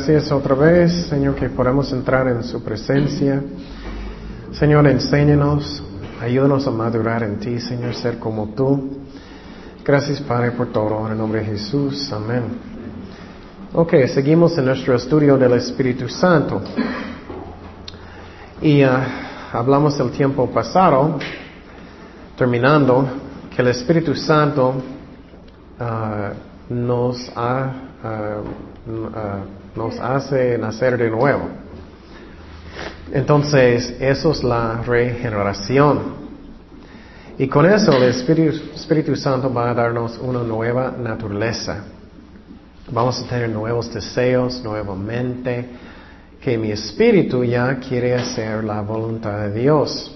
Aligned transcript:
Gracias 0.00 0.32
otra 0.32 0.54
vez, 0.54 1.08
Señor, 1.10 1.34
que 1.34 1.50
podemos 1.50 1.92
entrar 1.92 2.26
en 2.26 2.42
su 2.42 2.64
presencia. 2.64 3.42
Señor, 4.50 4.86
enséñanos, 4.86 5.82
ayúdanos 6.18 6.66
a 6.66 6.70
madurar 6.70 7.22
en 7.22 7.38
ti, 7.38 7.60
Señor, 7.60 7.94
ser 7.94 8.18
como 8.18 8.48
tú. 8.54 8.96
Gracias, 9.84 10.18
Padre, 10.22 10.52
por 10.52 10.72
todo. 10.72 11.04
En 11.04 11.12
el 11.12 11.18
nombre 11.18 11.40
de 11.40 11.48
Jesús. 11.48 12.10
Amén. 12.14 12.44
Ok, 13.74 13.92
seguimos 14.06 14.56
en 14.56 14.64
nuestro 14.64 14.94
estudio 14.94 15.36
del 15.36 15.52
Espíritu 15.52 16.08
Santo. 16.08 16.62
Y 18.62 18.82
uh, 18.82 18.88
hablamos 19.52 19.98
del 19.98 20.12
tiempo 20.12 20.48
pasado, 20.50 21.18
terminando, 22.38 23.06
que 23.54 23.60
el 23.60 23.68
Espíritu 23.68 24.14
Santo 24.14 24.76
uh, 25.78 26.72
nos, 26.72 27.30
ha, 27.36 27.72
uh, 28.02 29.59
nos 29.74 29.98
hace 29.98 30.58
nacer 30.58 30.96
de 30.98 31.10
nuevo. 31.10 31.48
Entonces, 33.12 33.96
eso 34.00 34.32
es 34.32 34.44
la 34.44 34.82
regeneración. 34.82 36.20
Y 37.38 37.48
con 37.48 37.66
eso 37.66 37.92
el 37.92 38.04
Espíritu, 38.04 39.16
Santo 39.16 39.52
va 39.52 39.70
a 39.70 39.74
darnos 39.74 40.18
una 40.18 40.42
nueva 40.42 40.92
naturaleza. 40.96 41.84
Vamos 42.92 43.20
a 43.20 43.28
tener 43.28 43.48
nuevos 43.48 43.92
deseos, 43.92 44.62
nuevamente, 44.62 45.66
que 46.40 46.56
mi 46.58 46.70
espíritu 46.70 47.44
ya 47.44 47.76
quiere 47.76 48.14
hacer 48.14 48.64
la 48.64 48.80
voluntad 48.82 49.48
de 49.48 49.60
Dios. 49.60 50.14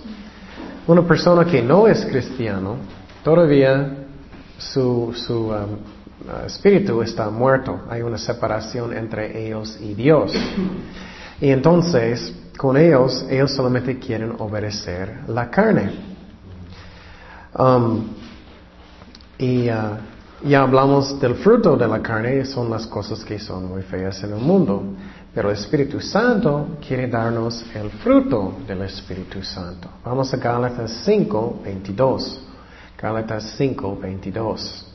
Una 0.87 1.03
persona 1.03 1.45
que 1.45 1.63
no 1.63 1.87
es 1.87 2.05
cristiano, 2.05 2.77
todavía 3.23 4.05
su, 4.59 5.13
su 5.15 5.49
um, 5.49 5.79
espíritu 6.47 7.03
está 7.03 7.31
muerto. 7.31 7.83
Hay 7.89 8.03
una 8.03 8.19
separación 8.19 8.97
entre 8.97 9.47
ellos 9.47 9.79
y 9.81 9.95
Dios. 9.95 10.33
Y 11.41 11.51
entonces, 11.51 12.33
con 12.57 12.77
ellos, 12.77 13.27
ellos 13.29 13.53
solamente 13.53 13.99
quieren 13.99 14.35
obedecer 14.39 15.21
la 15.29 15.51
carne. 15.51 15.93
Um, 17.59 18.09
y 19.39 19.69
uh, 19.69 19.97
ya 20.45 20.63
hablamos 20.63 21.21
del 21.21 21.35
fruto 21.37 21.77
de 21.77 21.89
la 21.89 22.01
carne, 22.01 22.45
son 22.45 22.71
las 22.71 22.87
cosas 22.87 23.25
que 23.25 23.39
son 23.39 23.67
muy 23.67 23.83
feas 23.83 24.23
en 24.23 24.33
el 24.33 24.41
mundo. 24.41 24.83
Pero 25.35 25.51
el 25.51 25.57
Espíritu 25.57 26.01
Santo 26.01 26.79
quiere 26.87 27.09
darnos 27.09 27.65
el 27.75 27.91
fruto 27.91 28.59
del 28.67 28.83
Espíritu 28.83 29.43
Santo. 29.43 29.89
Vamos 30.05 30.33
a 30.33 30.37
Gálatas 30.37 31.03
5, 31.05 31.61
22. 31.65 32.41
Gálatas 32.97 33.55
5, 33.57 33.99
22. 34.01 34.94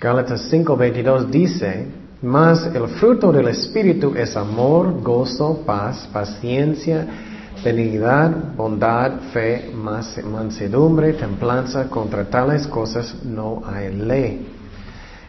Gálatas 0.00 0.48
5, 0.50 0.76
22 0.76 1.30
dice, 1.30 1.86
mas 2.22 2.66
el 2.74 2.88
fruto 2.88 3.32
del 3.32 3.48
Espíritu 3.48 4.14
es 4.16 4.36
amor, 4.36 5.00
gozo, 5.02 5.62
paz, 5.64 6.08
paciencia, 6.12 7.06
benignidad, 7.64 8.54
bondad, 8.56 9.20
fe, 9.32 9.72
mansedumbre, 9.74 11.12
templanza. 11.12 11.88
Contra 11.88 12.24
tales 12.24 12.66
cosas 12.66 13.24
no 13.24 13.62
hay 13.66 13.94
ley. 13.94 14.48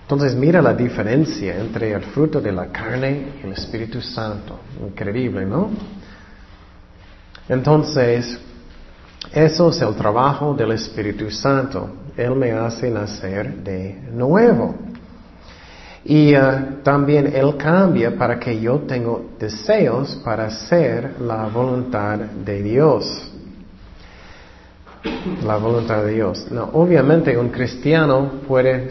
Entonces 0.01 0.35
mira 0.35 0.61
la 0.61 0.73
diferencia 0.73 1.59
entre 1.59 1.93
el 1.93 2.03
fruto 2.03 2.41
de 2.41 2.51
la 2.51 2.67
carne 2.67 3.33
y 3.41 3.45
el 3.45 3.53
Espíritu 3.53 4.01
Santo. 4.01 4.59
Increíble, 4.85 5.45
¿no? 5.45 5.69
Entonces, 7.47 8.39
eso 9.31 9.69
es 9.69 9.81
el 9.81 9.95
trabajo 9.95 10.53
del 10.53 10.71
Espíritu 10.71 11.29
Santo. 11.31 11.89
Él 12.17 12.35
me 12.35 12.51
hace 12.51 12.89
nacer 12.89 13.63
de 13.63 13.99
nuevo. 14.11 14.75
Y 16.05 16.35
uh, 16.35 16.83
también 16.83 17.31
Él 17.33 17.55
cambia 17.57 18.15
para 18.17 18.37
que 18.37 18.59
yo 18.59 18.79
tenga 18.79 19.17
deseos 19.39 20.15
para 20.23 20.45
hacer 20.45 21.15
la 21.21 21.47
voluntad 21.47 22.17
de 22.19 22.61
Dios. 22.61 23.31
La 25.45 25.57
voluntad 25.57 26.03
de 26.03 26.13
Dios. 26.13 26.47
No, 26.51 26.69
obviamente 26.73 27.37
un 27.37 27.49
cristiano 27.49 28.41
puede 28.47 28.89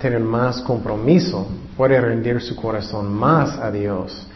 tener 0.00 0.20
más 0.20 0.60
compromiso, 0.62 1.48
puede 1.76 2.00
rendir 2.00 2.40
su 2.40 2.54
corazón 2.56 3.12
más 3.12 3.58
a 3.58 3.70
Dios. 3.70 4.26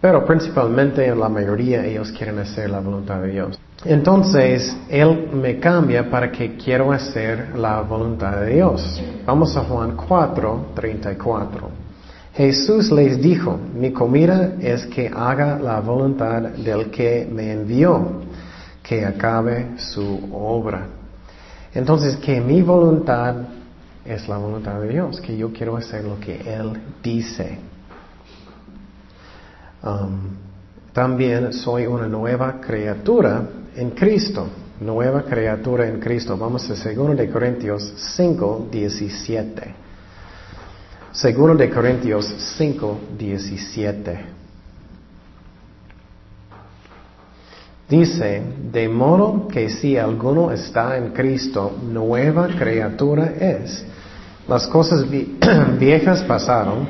Pero 0.00 0.24
principalmente 0.24 1.14
la 1.14 1.28
mayoría 1.28 1.84
ellos 1.84 2.10
quieren 2.12 2.38
hacer 2.38 2.70
la 2.70 2.80
voluntad 2.80 3.20
de 3.20 3.28
Dios. 3.28 3.60
Entonces, 3.84 4.76
Él 4.90 5.30
me 5.32 5.58
cambia 5.58 6.10
para 6.10 6.30
que 6.30 6.56
quiero 6.56 6.92
hacer 6.92 7.56
la 7.56 7.80
voluntad 7.80 8.40
de 8.40 8.54
Dios. 8.54 9.02
Vamos 9.24 9.56
a 9.56 9.64
Juan 9.64 9.96
4, 9.96 10.66
34. 10.74 11.68
Jesús 12.34 12.92
les 12.92 13.20
dijo, 13.20 13.58
mi 13.74 13.90
comida 13.90 14.52
es 14.60 14.86
que 14.86 15.08
haga 15.08 15.58
la 15.58 15.80
voluntad 15.80 16.42
del 16.42 16.90
que 16.90 17.26
me 17.30 17.52
envió, 17.52 18.22
que 18.82 19.04
acabe 19.04 19.78
su 19.78 20.28
obra. 20.32 20.86
Entonces, 21.72 22.16
que 22.16 22.40
mi 22.40 22.60
voluntad 22.60 23.34
es 24.04 24.28
la 24.28 24.36
voluntad 24.36 24.78
de 24.80 24.88
Dios, 24.88 25.20
que 25.22 25.36
yo 25.36 25.52
quiero 25.52 25.76
hacer 25.76 26.04
lo 26.04 26.20
que 26.20 26.36
Él 26.36 26.72
dice. 27.02 27.58
Um, 29.82 30.49
también 30.92 31.52
soy 31.52 31.86
una 31.86 32.08
nueva 32.08 32.60
criatura 32.60 33.42
en 33.76 33.90
Cristo, 33.90 34.48
nueva 34.80 35.22
criatura 35.22 35.86
en 35.86 36.00
Cristo. 36.00 36.36
Vamos 36.36 36.68
a 36.70 36.74
2 36.74 37.16
de 37.16 37.30
Corintios 37.30 37.92
5, 38.16 38.68
17. 38.70 39.74
2 41.12 41.58
de 41.58 41.70
Corintios 41.70 42.26
5, 42.56 43.00
17. 43.16 44.40
Dice, 47.88 48.42
de 48.70 48.88
modo 48.88 49.48
que 49.48 49.68
si 49.68 49.96
alguno 49.96 50.52
está 50.52 50.96
en 50.96 51.10
Cristo, 51.10 51.76
nueva 51.82 52.46
criatura 52.46 53.26
es. 53.26 53.84
Las 54.48 54.66
cosas 54.68 55.04
viejas 55.78 56.22
pasaron, 56.22 56.88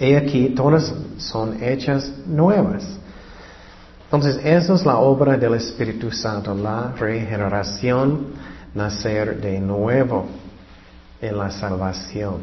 y 0.00 0.14
aquí 0.14 0.50
todas 0.50 0.94
son 1.18 1.62
hechas 1.62 2.12
nuevas. 2.26 3.01
Entonces, 4.12 4.44
esa 4.44 4.74
es 4.74 4.84
la 4.84 4.98
obra 4.98 5.38
del 5.38 5.54
Espíritu 5.54 6.10
Santo, 6.10 6.54
la 6.54 6.92
regeneración, 6.92 8.26
nacer 8.74 9.40
de 9.40 9.58
nuevo 9.58 10.26
en 11.18 11.38
la 11.38 11.50
salvación. 11.50 12.42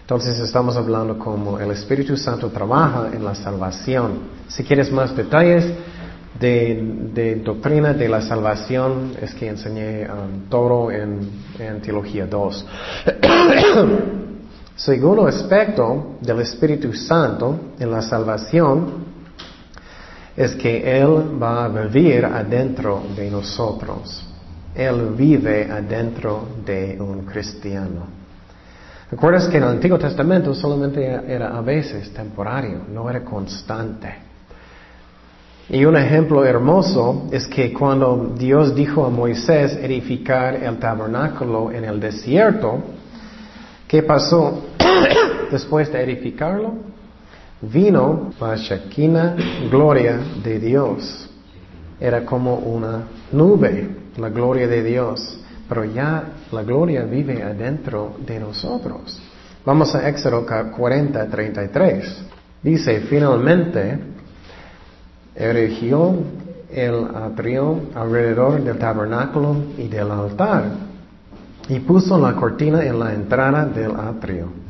Entonces, 0.00 0.40
estamos 0.40 0.76
hablando 0.76 1.16
como 1.20 1.60
el 1.60 1.70
Espíritu 1.70 2.16
Santo 2.16 2.48
trabaja 2.48 3.10
en 3.12 3.24
la 3.24 3.36
salvación. 3.36 4.22
Si 4.48 4.64
quieres 4.64 4.90
más 4.90 5.14
detalles 5.16 5.72
de, 6.40 7.40
doctrina 7.44 7.94
de 7.94 8.08
la 8.08 8.20
salvación, 8.20 9.12
es 9.22 9.32
que 9.34 9.50
enseñé 9.50 10.10
um, 10.10 10.48
todo 10.48 10.90
en, 10.90 11.30
en 11.60 11.80
Teología 11.80 12.26
2. 12.26 12.66
Segundo 14.74 15.28
aspecto 15.28 16.16
del 16.20 16.40
Espíritu 16.40 16.92
Santo 16.92 17.56
en 17.78 17.88
la 17.88 18.02
salvación 18.02 19.11
es 20.36 20.54
que 20.56 21.00
Él 21.00 21.42
va 21.42 21.64
a 21.64 21.68
vivir 21.68 22.24
adentro 22.24 23.02
de 23.14 23.30
nosotros. 23.30 24.24
Él 24.74 25.14
vive 25.16 25.70
adentro 25.70 26.48
de 26.64 26.96
un 26.98 27.24
cristiano. 27.26 28.06
¿Recuerdas 29.10 29.46
que 29.48 29.58
en 29.58 29.64
el 29.64 29.68
Antiguo 29.68 29.98
Testamento 29.98 30.54
solamente 30.54 31.04
era 31.04 31.56
a 31.56 31.60
veces 31.60 32.12
temporario, 32.14 32.80
no 32.90 33.10
era 33.10 33.22
constante? 33.22 34.08
Y 35.68 35.84
un 35.84 35.96
ejemplo 35.96 36.44
hermoso 36.44 37.28
es 37.30 37.46
que 37.46 37.72
cuando 37.72 38.34
Dios 38.36 38.74
dijo 38.74 39.04
a 39.04 39.10
Moisés 39.10 39.76
edificar 39.76 40.54
el 40.54 40.78
tabernáculo 40.78 41.70
en 41.70 41.84
el 41.84 42.00
desierto, 42.00 42.78
¿qué 43.86 44.02
pasó 44.02 44.62
después 45.50 45.92
de 45.92 46.02
edificarlo? 46.02 46.91
Vino 47.62 48.32
la 48.40 48.56
Shekinah 48.56 49.36
gloria 49.70 50.18
de 50.42 50.58
Dios. 50.58 51.28
Era 52.00 52.24
como 52.24 52.56
una 52.56 53.04
nube, 53.32 53.88
la 54.16 54.28
gloria 54.28 54.66
de 54.66 54.82
Dios. 54.82 55.38
Pero 55.68 55.84
ya 55.84 56.24
la 56.50 56.62
gloria 56.64 57.04
vive 57.04 57.42
adentro 57.42 58.16
de 58.26 58.40
nosotros. 58.40 59.20
Vamos 59.64 59.94
a 59.94 60.08
Éxodo 60.08 60.44
40, 60.44 61.26
33. 61.28 62.24
Dice, 62.62 63.00
finalmente, 63.02 63.98
erigió 65.34 66.16
el 66.70 67.06
atrio 67.14 67.80
alrededor 67.94 68.62
del 68.62 68.78
tabernáculo 68.78 69.56
y 69.78 69.88
del 69.88 70.10
altar 70.10 70.64
y 71.68 71.78
puso 71.80 72.18
la 72.18 72.34
cortina 72.34 72.84
en 72.84 72.98
la 72.98 73.14
entrada 73.14 73.66
del 73.66 73.92
atrio. 73.92 74.61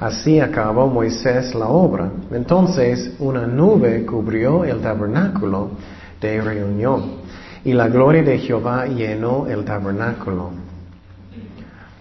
Así 0.00 0.40
acabó 0.40 0.86
Moisés 0.86 1.54
la 1.54 1.68
obra. 1.68 2.10
Entonces 2.32 3.12
una 3.18 3.46
nube 3.46 4.06
cubrió 4.06 4.64
el 4.64 4.80
tabernáculo 4.80 5.72
de 6.20 6.40
reunión 6.40 7.20
y 7.64 7.74
la 7.74 7.88
gloria 7.88 8.22
de 8.22 8.38
Jehová 8.38 8.86
llenó 8.86 9.46
el 9.46 9.64
tabernáculo. 9.64 10.52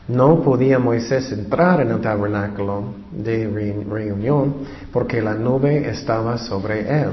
No 0.07 0.41
podía 0.41 0.79
Moisés 0.79 1.31
entrar 1.33 1.81
en 1.81 1.91
el 1.91 1.99
tabernáculo 1.99 2.93
de 3.11 3.47
reunión 3.87 4.55
porque 4.91 5.21
la 5.21 5.35
nube 5.35 5.89
estaba 5.89 6.37
sobre 6.37 7.01
él 7.01 7.09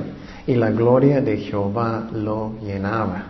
y 0.46 0.54
la 0.54 0.70
gloria 0.70 1.20
de 1.20 1.36
Jehová 1.38 2.08
lo 2.12 2.52
llenaba. 2.62 3.24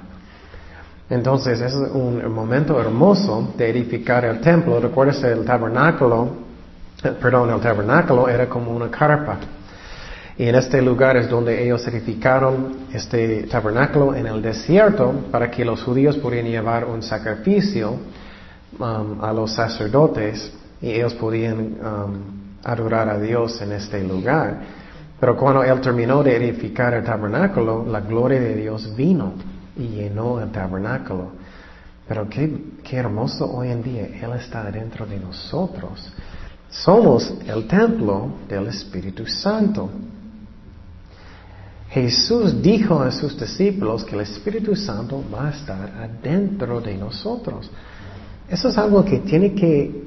Entonces 1.09 1.61
es 1.61 1.73
un 1.75 2.33
momento 2.33 2.79
hermoso 2.81 3.55
de 3.57 3.71
edificar 3.71 4.25
el 4.25 4.41
templo. 4.41 4.79
Recuerdas 4.79 5.23
el 5.25 5.45
tabernáculo, 5.45 6.46
perdón, 7.03 7.51
el 7.51 7.61
tabernáculo 7.61 8.29
era 8.29 8.49
como 8.49 8.71
una 8.71 8.91
carpa. 8.91 9.39
Y 10.39 10.49
en 10.49 10.55
este 10.55 10.83
lugar 10.83 11.17
es 11.17 11.31
donde 11.31 11.65
ellos 11.65 11.87
edificaron 11.89 12.89
este 12.93 13.45
tabernáculo 13.45 14.15
en 14.15 14.27
el 14.27 14.43
desierto 14.43 15.13
para 15.31 15.51
que 15.51 15.65
los 15.65 15.83
judíos 15.83 16.19
pudieran 16.19 16.51
llevar 16.51 16.85
un 16.85 17.03
sacrificio 17.03 17.97
um, 18.79 19.25
a 19.25 19.33
los 19.33 19.55
sacerdotes 19.55 20.53
y 20.83 20.91
ellos 20.91 21.15
podían 21.15 21.59
um, 21.59 22.37
adorar 22.63 23.09
a 23.09 23.19
Dios 23.19 23.63
en 23.63 23.73
este 23.73 24.05
lugar. 24.05 24.61
Pero 25.19 25.37
cuando 25.39 25.65
él 25.65 25.81
terminó 25.81 26.23
de 26.23 26.37
edificar 26.37 26.93
el 26.93 27.05
tabernáculo, 27.05 27.87
la 27.89 28.01
gloria 28.01 28.39
de 28.39 28.57
Dios 28.57 28.95
vino 28.95 29.33
y 29.75 29.89
llenó 29.89 30.41
el 30.41 30.51
tabernáculo. 30.51 31.31
Pero 32.07 32.29
qué, 32.29 32.63
qué 32.85 32.97
hermoso 32.99 33.51
hoy 33.51 33.71
en 33.71 33.83
día, 33.83 34.07
Él 34.23 34.33
está 34.39 34.71
dentro 34.71 35.07
de 35.07 35.19
nosotros. 35.19 36.13
Somos 36.71 37.33
el 37.47 37.67
templo 37.67 38.29
del 38.49 38.69
Espíritu 38.69 39.27
Santo. 39.27 39.91
Jesús 41.91 42.61
dijo 42.61 43.01
a 43.01 43.11
sus 43.11 43.39
discípulos 43.39 44.05
que 44.05 44.17
el 44.17 44.23
Espíritu 44.23 44.75
Santo 44.75 45.23
va 45.33 45.49
a 45.49 45.51
estar 45.51 45.91
adentro 45.97 46.81
de 46.81 46.97
nosotros. 46.97 47.71
Eso 48.49 48.69
es 48.69 48.79
algo 48.79 49.05
que 49.05 49.21
tiene 49.21 49.55
que 49.55 50.05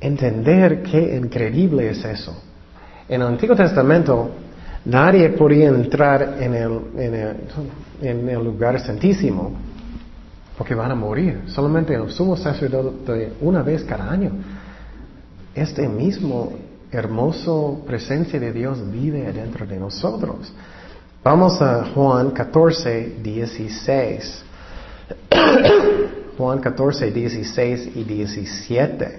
entender 0.00 0.82
qué 0.82 1.16
increíble 1.16 1.90
es 1.90 2.04
eso. 2.04 2.36
En 3.08 3.22
el 3.22 3.28
Antiguo 3.28 3.56
Testamento 3.56 4.30
nadie 4.84 5.30
podía 5.30 5.68
entrar 5.68 6.36
en 6.40 6.54
el, 6.54 6.80
en 8.02 8.28
el, 8.28 8.44
lugar 8.44 8.80
santísimo 8.80 9.52
porque 10.58 10.74
van 10.74 10.90
a 10.90 10.94
morir. 10.94 11.42
Solamente 11.46 11.94
el 11.94 12.10
sumo 12.10 12.36
sacerdote 12.36 13.34
una 13.40 13.62
vez 13.62 13.84
cada 13.84 14.10
año. 14.10 14.32
Este 15.56 15.88
mismo 15.88 16.52
hermoso 16.92 17.80
presencia 17.86 18.38
de 18.38 18.52
Dios 18.52 18.78
vive 18.92 19.32
dentro 19.32 19.66
de 19.66 19.78
nosotros. 19.78 20.52
Vamos 21.24 21.62
a 21.62 21.86
Juan 21.94 22.32
14, 22.32 23.16
16. 23.22 24.44
Juan 26.36 26.58
14, 26.58 27.10
16 27.10 27.90
y 27.96 28.04
17. 28.04 29.18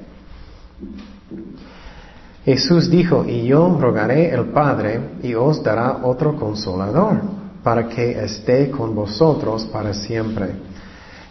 Jesús 2.45 2.87
dijo, 2.91 3.25
y 3.27 3.47
yo 3.47 3.75
rogaré 3.81 4.29
el 4.29 4.45
Padre 4.49 4.99
y 5.23 5.33
os 5.33 5.63
dará 5.63 6.01
otro 6.03 6.35
consolador, 6.35 7.19
para 7.63 7.89
que 7.89 8.11
esté 8.23 8.69
con 8.69 8.93
vosotros 8.93 9.65
para 9.65 9.91
siempre. 9.91 10.51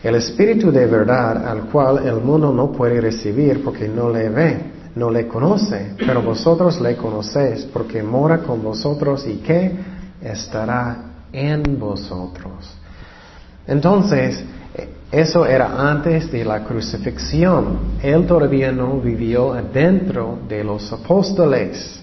El 0.03 0.17
Espíritu 0.17 0.73
de 0.73 0.87
verdad 0.87 1.47
al 1.47 1.67
cual 1.67 2.05
el 2.05 2.17
mundo 2.17 2.53
no 2.53 2.73
puede 2.73 3.01
recibir 3.01 3.63
porque 3.63 3.87
no 3.87 4.11
le 4.11 4.29
ve, 4.29 4.76
no 4.97 5.11
le 5.11 5.29
conoce, 5.29 5.95
pero 5.99 6.23
vosotros 6.23 6.81
le 6.81 6.97
conocéis 6.97 7.65
porque 7.73 8.03
mora 8.03 8.39
con 8.39 8.63
vosotros 8.63 9.27
y 9.27 9.37
que 9.37 9.73
estará 10.21 10.97
en 11.33 11.79
vosotros. 11.79 12.75
Entonces, 13.67 14.43
eso 15.13 15.47
era 15.47 15.91
antes 15.91 16.33
de 16.33 16.45
la 16.45 16.65
crucifixión. 16.65 17.99
Él 18.03 18.27
todavía 18.27 18.73
no 18.73 18.99
vivió 18.99 19.53
adentro 19.53 20.39
de 20.49 20.65
los 20.65 20.93
apóstoles, 20.93 22.03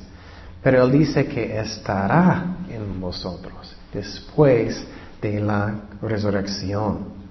pero 0.62 0.84
él 0.84 0.92
dice 0.92 1.26
que 1.26 1.60
estará 1.60 2.58
en 2.70 3.02
vosotros 3.02 3.76
después 3.92 4.86
de 5.22 5.40
la 5.40 5.74
resurrección. 6.02 7.24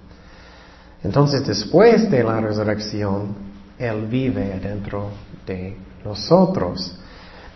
Entonces, 1.04 1.46
después 1.46 2.10
de 2.10 2.22
la 2.22 2.40
resurrección, 2.40 3.34
Él 3.78 4.06
vive 4.06 4.52
adentro 4.52 5.10
de 5.46 5.76
nosotros. 6.04 6.96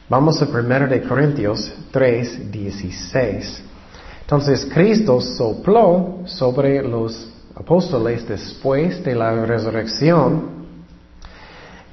Vamos 0.08 0.40
a 0.40 0.44
1 0.46 0.86
de 0.86 1.02
Corintios 1.02 1.72
3, 1.90 2.50
16. 2.50 3.62
Entonces, 4.20 4.68
Cristo 4.72 5.20
sopló 5.20 6.22
sobre 6.26 6.82
los 6.82 7.28
apóstoles 7.54 8.26
después 8.28 9.02
de 9.02 9.14
la 9.14 9.46
resurrección, 9.46 10.56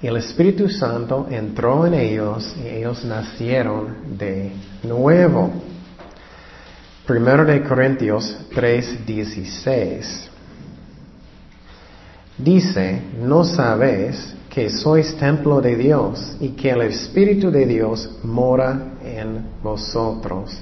y 0.01 0.07
el 0.07 0.17
Espíritu 0.17 0.67
Santo 0.67 1.27
entró 1.29 1.87
en 1.87 1.93
ellos 1.93 2.53
y 2.61 2.67
ellos 2.67 3.05
nacieron 3.05 4.17
de 4.17 4.51
nuevo. 4.83 5.49
Primero 7.07 7.45
de 7.45 7.63
Corintios 7.63 8.37
3:16 8.53 10.29
dice, 12.37 13.01
¿no 13.21 13.45
sabéis 13.45 14.35
que 14.53 14.69
sois 14.69 15.17
templo 15.17 15.59
de 15.61 15.75
Dios 15.75 16.37
y 16.39 16.49
que 16.49 16.69
el 16.69 16.83
Espíritu 16.83 17.49
de 17.49 17.65
Dios 17.65 18.19
mora 18.23 18.93
en 19.03 19.47
vosotros? 19.63 20.55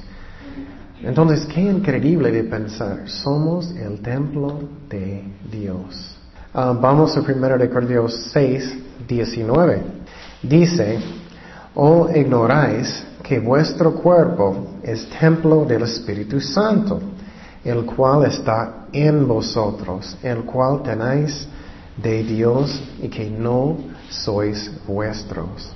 Entonces, 1.03 1.45
qué 1.45 1.59
increíble 1.59 2.31
de 2.31 2.45
pensar, 2.45 3.09
somos 3.09 3.69
el 3.71 3.99
templo 4.01 4.61
de 4.87 5.25
Dios. 5.51 6.15
Ah, 6.53 6.73
vamos 6.79 7.17
a 7.17 7.19
1 7.19 7.57
de 7.57 7.69
Corintios 7.69 8.29
6, 8.31 8.77
19. 9.09 9.81
Dice, 10.41 10.99
¿o 11.75 12.09
ignoráis 12.15 13.03
que 13.21 13.39
vuestro 13.39 13.95
cuerpo 13.95 14.67
es 14.83 15.09
templo 15.19 15.65
del 15.65 15.83
Espíritu 15.83 16.39
Santo, 16.39 17.01
el 17.65 17.85
cual 17.85 18.25
está 18.25 18.85
en 18.93 19.27
vosotros, 19.27 20.17
el 20.23 20.43
cual 20.43 20.81
tenéis 20.81 21.45
de 21.97 22.23
Dios 22.23 22.81
y 23.01 23.07
que 23.07 23.29
no 23.29 23.77
sois 24.09 24.71
vuestros? 24.87 25.73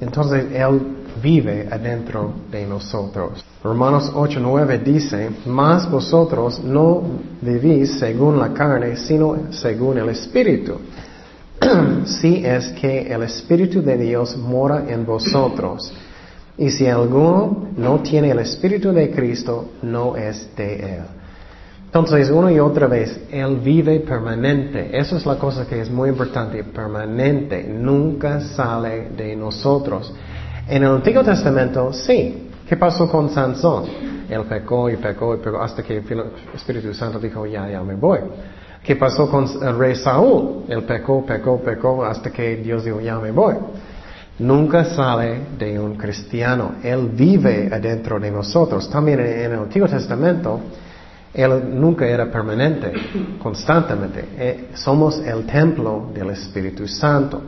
Entonces 0.00 0.46
Él 0.52 0.80
vive 1.22 1.68
adentro 1.70 2.32
de 2.50 2.66
nosotros. 2.66 3.44
Romanos 3.62 4.10
8:9 4.14 4.82
dice, 4.82 5.30
mas 5.46 5.88
vosotros 5.90 6.62
no 6.64 7.02
vivís 7.40 7.98
según 7.98 8.38
la 8.38 8.52
carne, 8.52 8.96
sino 8.96 9.52
según 9.52 9.98
el 9.98 10.08
Espíritu. 10.08 10.78
si 12.04 12.44
es 12.44 12.68
que 12.72 13.12
el 13.12 13.22
Espíritu 13.22 13.82
de 13.82 13.96
Dios 13.96 14.36
mora 14.36 14.84
en 14.88 15.04
vosotros. 15.06 15.92
Y 16.58 16.70
si 16.70 16.86
alguno 16.86 17.68
no 17.76 18.00
tiene 18.00 18.30
el 18.30 18.40
Espíritu 18.40 18.92
de 18.92 19.10
Cristo, 19.10 19.70
no 19.82 20.16
es 20.16 20.54
de 20.56 20.96
Él. 20.96 21.02
Entonces, 21.94 22.30
una 22.30 22.50
y 22.50 22.58
otra 22.58 22.86
vez, 22.86 23.20
Él 23.30 23.58
vive 23.62 24.00
permanente. 24.00 24.98
Esa 24.98 25.18
es 25.18 25.26
la 25.26 25.36
cosa 25.36 25.66
que 25.66 25.78
es 25.78 25.90
muy 25.90 26.08
importante, 26.08 26.64
permanente. 26.64 27.64
Nunca 27.64 28.40
sale 28.40 29.10
de 29.10 29.36
nosotros. 29.36 30.10
En 30.66 30.84
el 30.84 30.90
Antiguo 30.90 31.22
Testamento, 31.22 31.92
sí. 31.92 32.48
¿Qué 32.66 32.78
pasó 32.78 33.06
con 33.10 33.28
Sansón? 33.28 33.84
Él 34.30 34.40
pecó 34.48 34.88
y 34.88 34.96
pecó 34.96 35.34
y 35.34 35.38
pecó 35.40 35.60
hasta 35.60 35.82
que 35.82 35.98
el 35.98 36.24
Espíritu 36.54 36.94
Santo 36.94 37.18
dijo, 37.18 37.44
ya, 37.44 37.68
ya 37.68 37.82
me 37.82 37.94
voy. 37.94 38.20
¿Qué 38.82 38.96
pasó 38.96 39.30
con 39.30 39.44
el 39.62 39.76
rey 39.76 39.94
Saúl? 39.94 40.64
Él 40.68 40.84
pecó, 40.84 41.26
pecó, 41.26 41.60
pecó 41.60 42.06
hasta 42.06 42.30
que 42.30 42.56
Dios 42.56 42.86
dijo, 42.86 43.02
ya 43.02 43.18
me 43.18 43.32
voy. 43.32 43.56
Nunca 44.38 44.86
sale 44.86 45.40
de 45.58 45.78
un 45.78 45.96
cristiano. 45.96 46.76
Él 46.82 47.10
vive 47.12 47.68
adentro 47.70 48.18
de 48.18 48.30
nosotros. 48.30 48.88
También 48.88 49.20
en 49.20 49.52
el 49.52 49.58
Antiguo 49.58 49.86
Testamento, 49.86 50.58
él 51.34 51.80
nunca 51.80 52.06
era 52.06 52.30
permanente, 52.30 52.92
constantemente. 53.42 54.24
Eh, 54.36 54.68
somos 54.74 55.18
el 55.20 55.46
templo 55.46 56.10
del 56.14 56.30
Espíritu 56.30 56.86
Santo. 56.86 57.40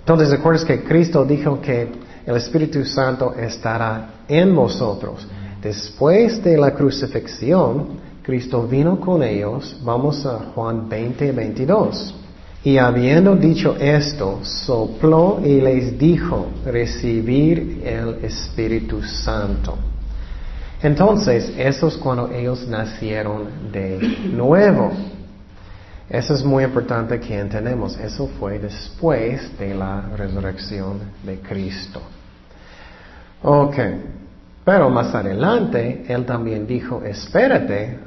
Entonces, 0.00 0.30
recuerdas 0.30 0.64
que 0.64 0.82
Cristo 0.82 1.24
dijo 1.24 1.60
que 1.60 1.88
el 2.26 2.36
Espíritu 2.36 2.84
Santo 2.84 3.34
estará 3.34 4.24
en 4.28 4.54
vosotros. 4.54 5.26
Después 5.62 6.42
de 6.42 6.58
la 6.58 6.74
crucifixión, 6.74 7.86
Cristo 8.22 8.66
vino 8.66 8.98
con 8.98 9.22
ellos. 9.22 9.76
Vamos 9.84 10.26
a 10.26 10.38
Juan 10.54 10.88
20, 10.88 11.32
22. 11.32 12.14
Y 12.64 12.78
habiendo 12.78 13.36
dicho 13.36 13.76
esto, 13.78 14.40
sopló 14.42 15.40
y 15.44 15.60
les 15.60 15.98
dijo, 15.98 16.46
recibir 16.64 17.82
el 17.84 18.24
Espíritu 18.24 19.02
Santo. 19.02 19.76
Entonces, 20.84 21.52
eso 21.56 21.88
es 21.88 21.96
cuando 21.96 22.30
ellos 22.30 22.68
nacieron 22.68 23.72
de 23.72 23.98
nuevo. 24.32 24.92
Eso 26.08 26.34
es 26.34 26.44
muy 26.44 26.62
importante 26.62 27.18
que 27.18 27.36
entendemos. 27.38 27.98
Eso 27.98 28.28
fue 28.38 28.58
después 28.58 29.58
de 29.58 29.74
la 29.74 30.02
resurrección 30.16 31.00
de 31.24 31.40
Cristo. 31.40 32.00
Ok. 33.42 33.76
Pero 34.64 34.88
más 34.90 35.14
adelante, 35.14 36.04
Él 36.06 36.24
también 36.24 36.66
dijo, 36.66 37.02
espérate 37.02 37.98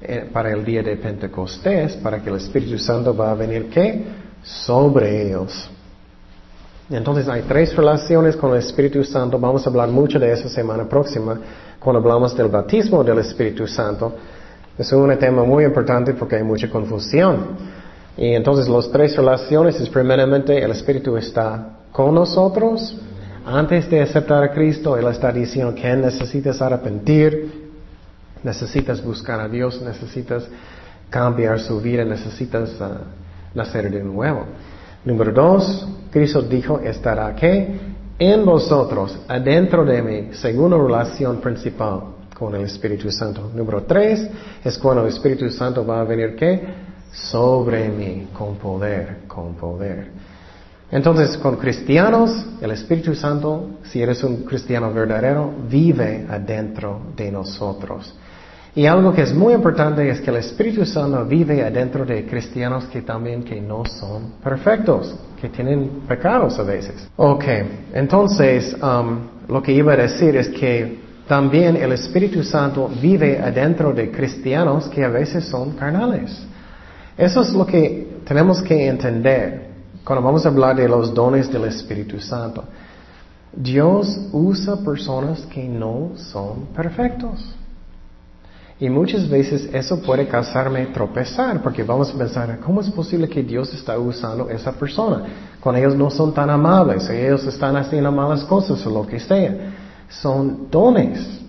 eh, 0.00 0.28
para 0.32 0.50
el 0.50 0.64
día 0.64 0.82
de 0.82 0.96
Pentecostés, 0.96 1.94
para 1.96 2.20
que 2.20 2.30
el 2.30 2.36
Espíritu 2.36 2.78
Santo 2.78 3.16
va 3.16 3.30
a 3.30 3.34
venir, 3.34 3.68
¿qué? 3.70 4.04
sobre 4.42 5.26
ellos. 5.26 5.70
Entonces 6.90 7.28
hay 7.28 7.42
tres 7.42 7.76
relaciones 7.76 8.36
con 8.36 8.52
el 8.52 8.58
Espíritu 8.58 9.04
Santo. 9.04 9.38
Vamos 9.38 9.66
a 9.66 9.70
hablar 9.70 9.88
mucho 9.88 10.18
de 10.18 10.32
eso 10.32 10.48
semana 10.48 10.88
próxima 10.88 11.38
cuando 11.78 12.00
hablamos 12.00 12.34
del 12.34 12.48
bautismo 12.48 13.04
del 13.04 13.18
Espíritu 13.18 13.66
Santo. 13.66 14.14
Es 14.78 14.90
un 14.92 15.14
tema 15.18 15.44
muy 15.44 15.64
importante 15.64 16.14
porque 16.14 16.36
hay 16.36 16.42
mucha 16.42 16.70
confusión. 16.70 17.56
Y 18.16 18.32
entonces 18.34 18.68
las 18.68 18.90
tres 18.90 19.16
relaciones 19.16 19.78
es 19.80 19.88
primeramente 19.90 20.62
el 20.62 20.70
Espíritu 20.70 21.16
está 21.16 21.78
con 21.92 22.14
nosotros. 22.14 22.96
Antes 23.44 23.88
de 23.90 24.02
aceptar 24.02 24.42
a 24.42 24.50
Cristo, 24.50 24.96
Él 24.96 25.06
está 25.08 25.30
diciendo 25.30 25.74
que 25.74 25.94
necesitas 25.94 26.60
arrepentir, 26.60 27.70
necesitas 28.42 29.02
buscar 29.02 29.40
a 29.40 29.48
Dios, 29.48 29.80
necesitas 29.82 30.46
cambiar 31.10 31.60
su 31.60 31.80
vida, 31.80 32.04
necesitas 32.04 32.70
uh, 32.80 32.98
nacer 33.54 33.90
de 33.90 34.02
nuevo. 34.02 34.44
Número 35.04 35.32
dos, 35.32 35.86
Cristo 36.10 36.42
dijo, 36.42 36.80
estará 36.80 37.34
que 37.34 37.78
en 38.18 38.44
vosotros, 38.44 39.16
adentro 39.28 39.84
de 39.84 40.02
mí, 40.02 40.28
según 40.32 40.72
la 40.72 40.78
relación 40.78 41.40
principal 41.40 42.00
con 42.36 42.54
el 42.54 42.62
Espíritu 42.62 43.10
Santo. 43.10 43.50
Número 43.54 43.82
tres, 43.82 44.28
es 44.64 44.78
cuando 44.78 45.02
el 45.02 45.08
Espíritu 45.08 45.48
Santo 45.50 45.86
va 45.86 46.00
a 46.00 46.04
venir 46.04 46.34
que 46.34 46.88
sobre 47.12 47.88
mí 47.88 48.28
con 48.32 48.56
poder, 48.56 49.20
con 49.26 49.54
poder. 49.54 50.10
Entonces, 50.90 51.36
con 51.36 51.56
cristianos, 51.56 52.46
el 52.60 52.70
Espíritu 52.70 53.14
Santo, 53.14 53.78
si 53.84 54.00
eres 54.00 54.24
un 54.24 54.44
cristiano 54.44 54.92
verdadero, 54.92 55.52
vive 55.68 56.26
adentro 56.28 57.00
de 57.14 57.30
nosotros. 57.30 58.14
Y 58.74 58.86
algo 58.86 59.12
que 59.12 59.22
es 59.22 59.34
muy 59.34 59.54
importante 59.54 60.08
es 60.08 60.20
que 60.20 60.30
el 60.30 60.36
Espíritu 60.36 60.84
Santo 60.84 61.24
vive 61.24 61.64
adentro 61.64 62.04
de 62.04 62.26
cristianos 62.26 62.84
que 62.84 63.02
también 63.02 63.42
que 63.42 63.60
no 63.60 63.84
son 63.84 64.34
perfectos, 64.42 65.14
que 65.40 65.48
tienen 65.48 66.02
pecados 66.06 66.58
a 66.58 66.62
veces. 66.62 67.08
Ok, 67.16 67.44
entonces 67.92 68.76
um, 68.82 69.18
lo 69.48 69.62
que 69.62 69.72
iba 69.72 69.94
a 69.94 69.96
decir 69.96 70.36
es 70.36 70.48
que 70.48 71.00
también 71.26 71.76
el 71.76 71.92
Espíritu 71.92 72.42
Santo 72.42 72.88
vive 73.00 73.38
adentro 73.38 73.92
de 73.92 74.10
cristianos 74.10 74.88
que 74.88 75.04
a 75.04 75.08
veces 75.08 75.44
son 75.44 75.72
carnales. 75.72 76.46
Eso 77.16 77.42
es 77.42 77.52
lo 77.52 77.66
que 77.66 78.20
tenemos 78.24 78.62
que 78.62 78.86
entender 78.86 79.68
cuando 80.04 80.24
vamos 80.24 80.46
a 80.46 80.48
hablar 80.48 80.76
de 80.76 80.88
los 80.88 81.12
dones 81.12 81.50
del 81.52 81.64
Espíritu 81.64 82.20
Santo. 82.20 82.64
Dios 83.52 84.28
usa 84.32 84.76
personas 84.76 85.40
que 85.46 85.68
no 85.68 86.12
son 86.16 86.66
perfectos. 86.74 87.57
Y 88.80 88.88
muchas 88.88 89.28
veces 89.28 89.68
eso 89.72 90.00
puede 90.00 90.28
causarme 90.28 90.86
tropezar, 90.86 91.60
porque 91.62 91.82
vamos 91.82 92.14
a 92.14 92.18
pensar, 92.18 92.58
¿cómo 92.60 92.80
es 92.80 92.88
posible 92.90 93.28
que 93.28 93.42
Dios 93.42 93.74
está 93.74 93.98
usando 93.98 94.48
esa 94.50 94.72
persona? 94.72 95.24
Cuando 95.58 95.80
ellos 95.80 95.96
no 95.96 96.10
son 96.10 96.32
tan 96.32 96.48
amables, 96.48 97.08
ellos 97.10 97.44
están 97.44 97.76
haciendo 97.76 98.12
malas 98.12 98.44
cosas 98.44 98.84
o 98.86 98.90
lo 98.90 99.04
que 99.04 99.18
sea. 99.18 99.52
Son 100.08 100.68
dones 100.70 101.40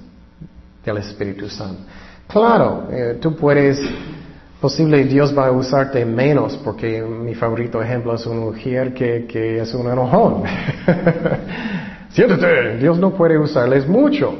del 0.84 0.98
Espíritu 0.98 1.48
Santo. 1.50 1.82
Claro, 2.28 2.88
eh, 2.92 3.18
tú 3.22 3.36
puedes 3.36 3.80
posible 4.60 5.04
Dios 5.06 5.38
va 5.38 5.48
a 5.48 5.52
usarte 5.52 6.04
menos, 6.06 6.58
porque 6.64 7.02
mi 7.02 7.34
favorito 7.36 7.82
ejemplo 7.82 8.16
es 8.16 8.26
una 8.26 8.42
mujer 8.42 8.94
que, 8.94 9.26
que 9.26 9.60
es 9.60 9.74
un 9.74 9.90
enojón. 9.90 10.44
Siéntate, 12.10 12.78
Dios 12.78 12.98
no 12.98 13.12
puede 13.12 13.38
usarles 13.38 13.88
mucho, 13.88 14.34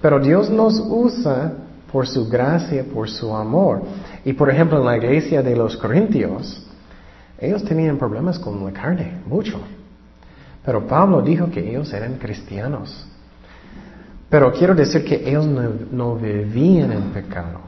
pero 0.00 0.20
Dios 0.20 0.50
nos 0.50 0.78
usa 0.78 1.54
por 1.92 2.08
su 2.08 2.28
gracia, 2.28 2.84
por 2.84 3.08
su 3.08 3.34
amor. 3.34 3.82
Y 4.24 4.32
por 4.32 4.50
ejemplo, 4.50 4.78
en 4.78 4.86
la 4.86 4.96
iglesia 4.96 5.42
de 5.42 5.54
los 5.54 5.76
Corintios, 5.76 6.66
ellos 7.38 7.62
tenían 7.64 7.98
problemas 7.98 8.38
con 8.38 8.64
la 8.64 8.72
carne, 8.72 9.20
mucho. 9.26 9.60
Pero 10.64 10.86
Pablo 10.86 11.20
dijo 11.20 11.50
que 11.50 11.68
ellos 11.68 11.92
eran 11.92 12.14
cristianos. 12.14 13.06
Pero 14.30 14.50
quiero 14.52 14.74
decir 14.74 15.04
que 15.04 15.28
ellos 15.28 15.46
no, 15.46 15.62
no 15.90 16.16
vivían 16.16 16.92
en 16.92 17.02
pecado. 17.10 17.60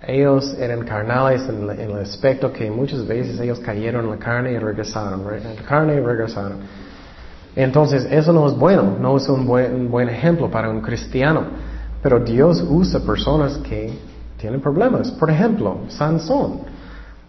Ellos 0.00 0.56
eran 0.58 0.84
carnales 0.84 1.46
en, 1.48 1.68
el 1.68 1.92
aspecto 1.98 2.52
que 2.52 2.70
muchas 2.70 3.06
veces 3.06 3.38
ellos 3.40 3.58
cayeron 3.58 4.04
en 4.04 4.10
la 4.12 4.16
carne 4.16 4.52
y 4.52 4.58
regresaron, 4.58 5.20
en 5.34 5.56
la 5.56 5.62
carne 5.62 5.96
y 5.96 6.00
regresaron. 6.00 6.58
Entonces, 7.56 8.06
eso 8.10 8.32
no 8.32 8.46
es 8.46 8.54
bueno, 8.54 8.96
no 8.98 9.16
es 9.16 9.28
un 9.28 9.44
buen, 9.44 9.90
buen 9.90 10.08
ejemplo 10.08 10.48
para 10.48 10.70
un 10.70 10.80
cristiano. 10.80 11.67
Pero 12.02 12.20
Dios 12.20 12.64
usa 12.68 13.00
personas 13.00 13.58
que 13.58 13.92
tienen 14.38 14.60
problemas. 14.60 15.10
Por 15.10 15.30
ejemplo, 15.30 15.78
Sansón. 15.88 16.60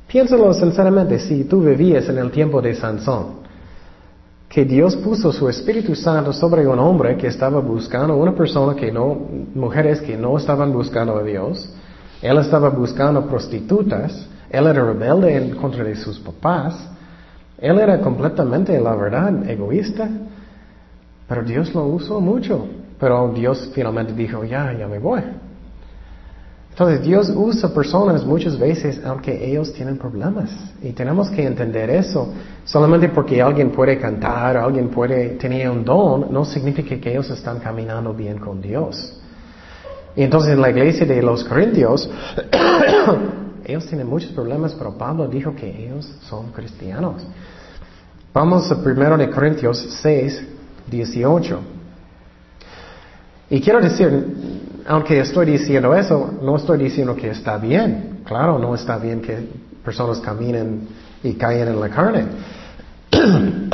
Piénsalo 0.07 0.53
sinceramente, 0.53 1.19
si 1.19 1.43
tú 1.43 1.61
vivías 1.61 2.09
en 2.09 2.17
el 2.17 2.31
tiempo 2.31 2.61
de 2.61 2.73
Sansón, 2.75 3.39
que 4.49 4.65
Dios 4.65 4.95
puso 4.95 5.31
su 5.31 5.47
Espíritu 5.47 5.93
Santo 5.93 6.33
sobre 6.33 6.67
un 6.67 6.79
hombre 6.79 7.15
que 7.15 7.27
estaba 7.27 7.59
buscando, 7.59 8.17
una 8.17 8.33
persona 8.33 8.75
que 8.75 8.91
no, 8.91 9.15
mujeres 9.53 10.01
que 10.01 10.17
no 10.17 10.35
estaban 10.37 10.73
buscando 10.73 11.17
a 11.17 11.23
Dios, 11.23 11.71
él 12.21 12.37
estaba 12.39 12.69
buscando 12.69 13.27
prostitutas, 13.27 14.27
él 14.49 14.65
era 14.65 14.83
rebelde 14.83 15.37
en 15.37 15.55
contra 15.55 15.83
de 15.83 15.95
sus 15.95 16.19
papás, 16.19 16.89
él 17.59 17.77
era 17.77 18.01
completamente, 18.01 18.79
la 18.79 18.95
verdad, 18.95 19.47
egoísta, 19.47 20.09
pero 21.27 21.43
Dios 21.43 21.71
lo 21.75 21.85
usó 21.85 22.19
mucho, 22.19 22.65
pero 22.99 23.31
Dios 23.33 23.69
finalmente 23.73 24.13
dijo, 24.13 24.43
ya, 24.43 24.73
ya 24.73 24.87
me 24.87 24.99
voy. 24.99 25.21
Entonces 26.79 27.01
Dios 27.01 27.29
usa 27.35 27.73
personas 27.73 28.23
muchas 28.25 28.57
veces 28.57 29.01
aunque 29.03 29.45
ellos 29.45 29.73
tienen 29.73 29.97
problemas 29.97 30.49
y 30.81 30.91
tenemos 30.91 31.29
que 31.29 31.45
entender 31.45 31.89
eso. 31.89 32.31
Solamente 32.63 33.09
porque 33.09 33.41
alguien 33.41 33.71
puede 33.71 33.99
cantar, 33.99 34.55
alguien 34.55 34.87
puede 34.87 35.31
tener 35.31 35.69
un 35.69 35.83
don, 35.83 36.31
no 36.31 36.45
significa 36.45 36.97
que 36.97 37.11
ellos 37.11 37.29
están 37.31 37.59
caminando 37.59 38.13
bien 38.13 38.37
con 38.37 38.61
Dios. 38.61 39.13
Y 40.15 40.23
entonces 40.23 40.53
en 40.53 40.61
la 40.61 40.69
iglesia 40.69 41.05
de 41.05 41.21
los 41.21 41.43
Corintios, 41.43 42.09
ellos 43.65 43.85
tienen 43.85 44.07
muchos 44.07 44.31
problemas, 44.31 44.73
pero 44.73 44.97
Pablo 44.97 45.27
dijo 45.27 45.53
que 45.53 45.85
ellos 45.85 46.09
son 46.29 46.51
cristianos. 46.53 47.23
Vamos 48.33 48.71
a 48.71 48.81
primero 48.81 49.17
de 49.17 49.29
Corintios 49.29 49.85
6, 50.01 50.43
18. 50.89 51.78
Y 53.49 53.59
quiero 53.61 53.81
decir, 53.81 54.83
aunque 54.87 55.19
estoy 55.19 55.47
diciendo 55.47 55.95
eso, 55.95 56.39
no 56.41 56.55
estoy 56.55 56.77
diciendo 56.77 57.15
que 57.15 57.29
está 57.31 57.57
bien. 57.57 58.19
Claro, 58.25 58.59
no 58.59 58.75
está 58.75 58.97
bien 58.97 59.21
que 59.21 59.49
personas 59.83 60.19
caminen 60.19 60.87
y 61.23 61.33
caigan 61.33 61.69
en 61.69 61.79
la 61.79 61.89
carne. 61.89 62.25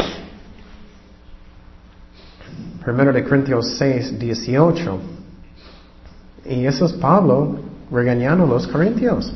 Primero 2.85 3.11
de 3.11 3.23
Corintios 3.23 3.75
6, 3.77 4.17
18. 4.19 4.99
Y 6.45 6.65
eso 6.65 6.85
es 6.85 6.93
Pablo 6.93 7.57
regañando 7.91 8.45
a 8.45 8.47
los 8.47 8.67
corintios. 8.67 9.33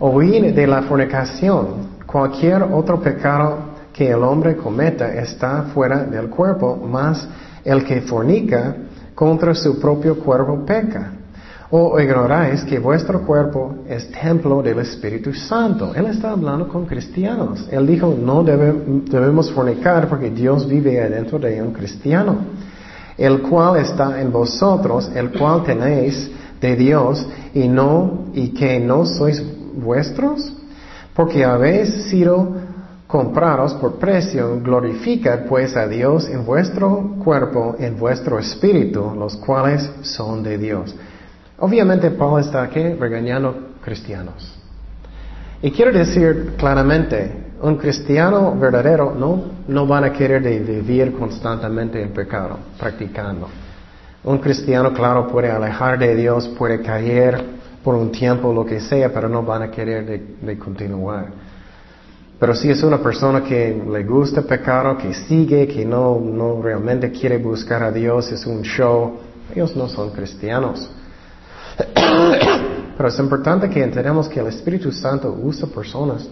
Oír 0.00 0.52
de 0.54 0.66
la 0.66 0.82
fornicación. 0.82 1.96
Cualquier 2.04 2.62
otro 2.62 3.00
pecado 3.00 3.76
que 3.92 4.10
el 4.10 4.22
hombre 4.22 4.56
cometa 4.56 5.14
está 5.14 5.62
fuera 5.72 6.04
del 6.04 6.28
cuerpo, 6.28 6.76
mas 6.76 7.26
el 7.64 7.84
que 7.84 8.02
fornica 8.02 8.76
contra 9.16 9.52
su 9.56 9.80
propio 9.80 10.16
cuerpo 10.20 10.64
peca. 10.64 11.10
O 11.70 11.98
ignoráis 11.98 12.62
que 12.62 12.78
vuestro 12.78 13.26
cuerpo 13.26 13.78
es 13.88 14.08
templo 14.12 14.62
del 14.62 14.78
Espíritu 14.78 15.34
Santo. 15.34 15.92
Él 15.96 16.06
está 16.06 16.30
hablando 16.30 16.68
con 16.68 16.86
cristianos. 16.86 17.66
Él 17.72 17.84
dijo, 17.88 18.14
no 18.16 18.44
debemos 18.44 19.50
fornicar 19.50 20.08
porque 20.08 20.30
Dios 20.30 20.68
vive 20.68 21.02
adentro 21.02 21.40
de 21.40 21.60
un 21.60 21.72
cristiano 21.72 22.38
el 23.18 23.40
cual 23.40 23.78
está 23.78 24.20
en 24.20 24.30
vosotros, 24.30 25.10
el 25.14 25.30
cual 25.30 25.64
tenéis 25.64 26.30
de 26.60 26.76
Dios 26.76 27.26
y 27.54 27.68
no 27.68 28.26
y 28.34 28.48
que 28.48 28.78
no 28.78 29.06
sois 29.06 29.42
vuestros, 29.74 30.52
porque 31.14 31.44
habéis 31.44 32.10
sido 32.10 32.56
comprados 33.06 33.74
por 33.74 33.96
precio, 33.96 34.60
glorificad 34.60 35.44
pues 35.46 35.76
a 35.76 35.86
Dios 35.86 36.28
en 36.28 36.44
vuestro 36.44 37.14
cuerpo, 37.22 37.76
en 37.78 37.96
vuestro 37.98 38.38
espíritu, 38.38 39.14
los 39.16 39.36
cuales 39.36 39.88
son 40.02 40.42
de 40.42 40.58
Dios. 40.58 40.94
Obviamente 41.58 42.10
Pablo 42.10 42.38
está 42.38 42.62
aquí 42.62 42.82
regañando 42.82 43.74
cristianos. 43.82 44.58
Y 45.62 45.70
quiero 45.70 45.92
decir 45.92 46.54
claramente, 46.58 47.46
un 47.62 47.76
cristiano 47.76 48.54
verdadero 48.58 49.14
no, 49.18 49.42
no 49.66 49.86
van 49.86 50.04
a 50.04 50.12
querer 50.12 50.42
vivir 50.42 51.12
constantemente 51.12 52.02
en 52.02 52.10
pecado, 52.10 52.58
practicando. 52.78 53.48
Un 54.24 54.38
cristiano, 54.38 54.92
claro, 54.92 55.26
puede 55.28 55.50
alejar 55.50 55.98
de 55.98 56.14
Dios, 56.14 56.48
puede 56.58 56.82
caer 56.82 57.42
por 57.82 57.94
un 57.94 58.10
tiempo, 58.10 58.52
lo 58.52 58.66
que 58.66 58.80
sea, 58.80 59.12
pero 59.12 59.28
no 59.28 59.42
van 59.44 59.62
a 59.62 59.70
querer 59.70 60.04
de, 60.40 60.58
continuar. 60.58 61.26
Pero 62.38 62.54
si 62.54 62.70
es 62.70 62.82
una 62.82 63.02
persona 63.02 63.42
que 63.42 63.82
le 63.90 64.04
gusta 64.04 64.42
pecado, 64.42 64.98
que 64.98 65.14
sigue, 65.14 65.66
que 65.66 65.86
no, 65.86 66.20
no 66.20 66.60
realmente 66.60 67.10
quiere 67.10 67.38
buscar 67.38 67.82
a 67.82 67.90
Dios, 67.90 68.30
es 68.30 68.46
un 68.46 68.62
show, 68.62 69.14
ellos 69.54 69.74
no 69.74 69.88
son 69.88 70.10
cristianos. 70.10 70.90
Pero 72.96 73.08
es 73.08 73.18
importante 73.18 73.70
que 73.70 73.82
entendamos 73.82 74.28
que 74.28 74.40
el 74.40 74.48
Espíritu 74.48 74.92
Santo 74.92 75.34
usa 75.42 75.66
personas 75.68 76.28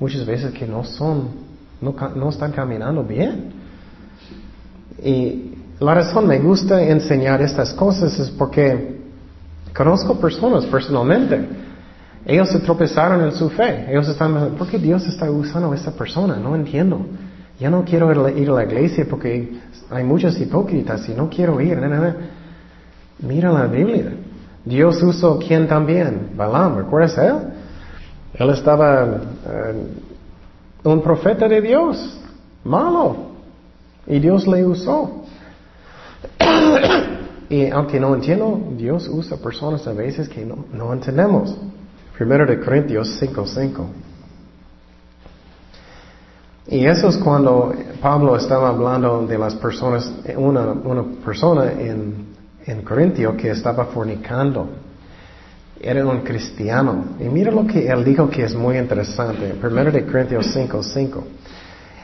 muchas 0.00 0.26
veces 0.26 0.52
que 0.52 0.66
no 0.66 0.84
son, 0.84 1.30
no, 1.80 1.94
no 2.14 2.28
están 2.28 2.52
caminando 2.52 3.02
bien. 3.02 3.52
Y 5.02 5.54
la 5.78 5.94
razón 5.94 6.26
me 6.26 6.38
gusta 6.38 6.82
enseñar 6.82 7.40
estas 7.42 7.72
cosas 7.74 8.18
es 8.18 8.30
porque 8.30 9.00
conozco 9.76 10.18
personas 10.18 10.66
personalmente. 10.66 11.65
Ellos 12.26 12.50
se 12.50 12.58
tropezaron 12.58 13.22
en 13.22 13.32
su 13.32 13.48
fe. 13.50 13.86
Ellos 13.88 14.08
están, 14.08 14.56
¿por 14.58 14.66
qué 14.66 14.78
Dios 14.78 15.06
está 15.06 15.30
usando 15.30 15.70
a 15.70 15.76
esta 15.76 15.92
persona? 15.92 16.36
No 16.36 16.56
entiendo. 16.56 17.06
Ya 17.60 17.70
no 17.70 17.84
quiero 17.84 18.10
ir 18.36 18.48
a 18.50 18.52
la 18.52 18.64
iglesia 18.64 19.06
porque 19.08 19.60
hay 19.88 20.04
muchos 20.04 20.38
hipócritas 20.40 21.08
y 21.08 21.14
no 21.14 21.30
quiero 21.30 21.60
ir. 21.60 21.78
Mira 23.20 23.52
la 23.52 23.66
Biblia. 23.66 24.12
Dios 24.64 25.00
usó 25.02 25.38
quién 25.38 25.68
también? 25.68 26.32
Balaam, 26.36 26.78
¿recuerdas 26.78 27.16
él? 27.18 27.34
Él 28.34 28.50
estaba 28.50 29.04
eh, 29.04 29.86
un 30.82 31.00
profeta 31.02 31.48
de 31.48 31.60
Dios, 31.60 32.20
malo, 32.64 33.16
y 34.06 34.18
Dios 34.18 34.46
le 34.48 34.66
usó. 34.66 35.24
y 37.48 37.68
aunque 37.68 38.00
no 38.00 38.14
entiendo, 38.16 38.60
Dios 38.76 39.08
usa 39.08 39.36
personas 39.36 39.86
a 39.86 39.92
veces 39.92 40.28
que 40.28 40.44
no, 40.44 40.64
no 40.72 40.92
entendemos. 40.92 41.56
Primero 42.16 42.46
de 42.46 42.58
Corintios 42.58 43.20
5.5. 43.20 43.86
Y 46.68 46.86
eso 46.86 47.08
es 47.08 47.16
cuando 47.18 47.74
Pablo 48.00 48.36
estaba 48.36 48.70
hablando 48.70 49.26
de 49.26 49.36
las 49.36 49.54
personas, 49.56 50.10
una, 50.34 50.72
una 50.72 51.04
persona 51.24 51.72
en, 51.72 52.26
en 52.64 52.82
Corintio 52.82 53.36
que 53.36 53.50
estaba 53.50 53.84
fornicando. 53.86 54.66
Era 55.78 56.06
un 56.06 56.22
cristiano. 56.22 57.16
Y 57.20 57.24
mira 57.24 57.52
lo 57.52 57.66
que 57.66 57.86
él 57.86 58.02
dijo 58.02 58.30
que 58.30 58.44
es 58.44 58.54
muy 58.54 58.78
interesante. 58.78 59.54
Primero 59.60 59.92
de 59.92 60.06
Corintios 60.06 60.46
5, 60.54 60.82
5. 60.82 61.24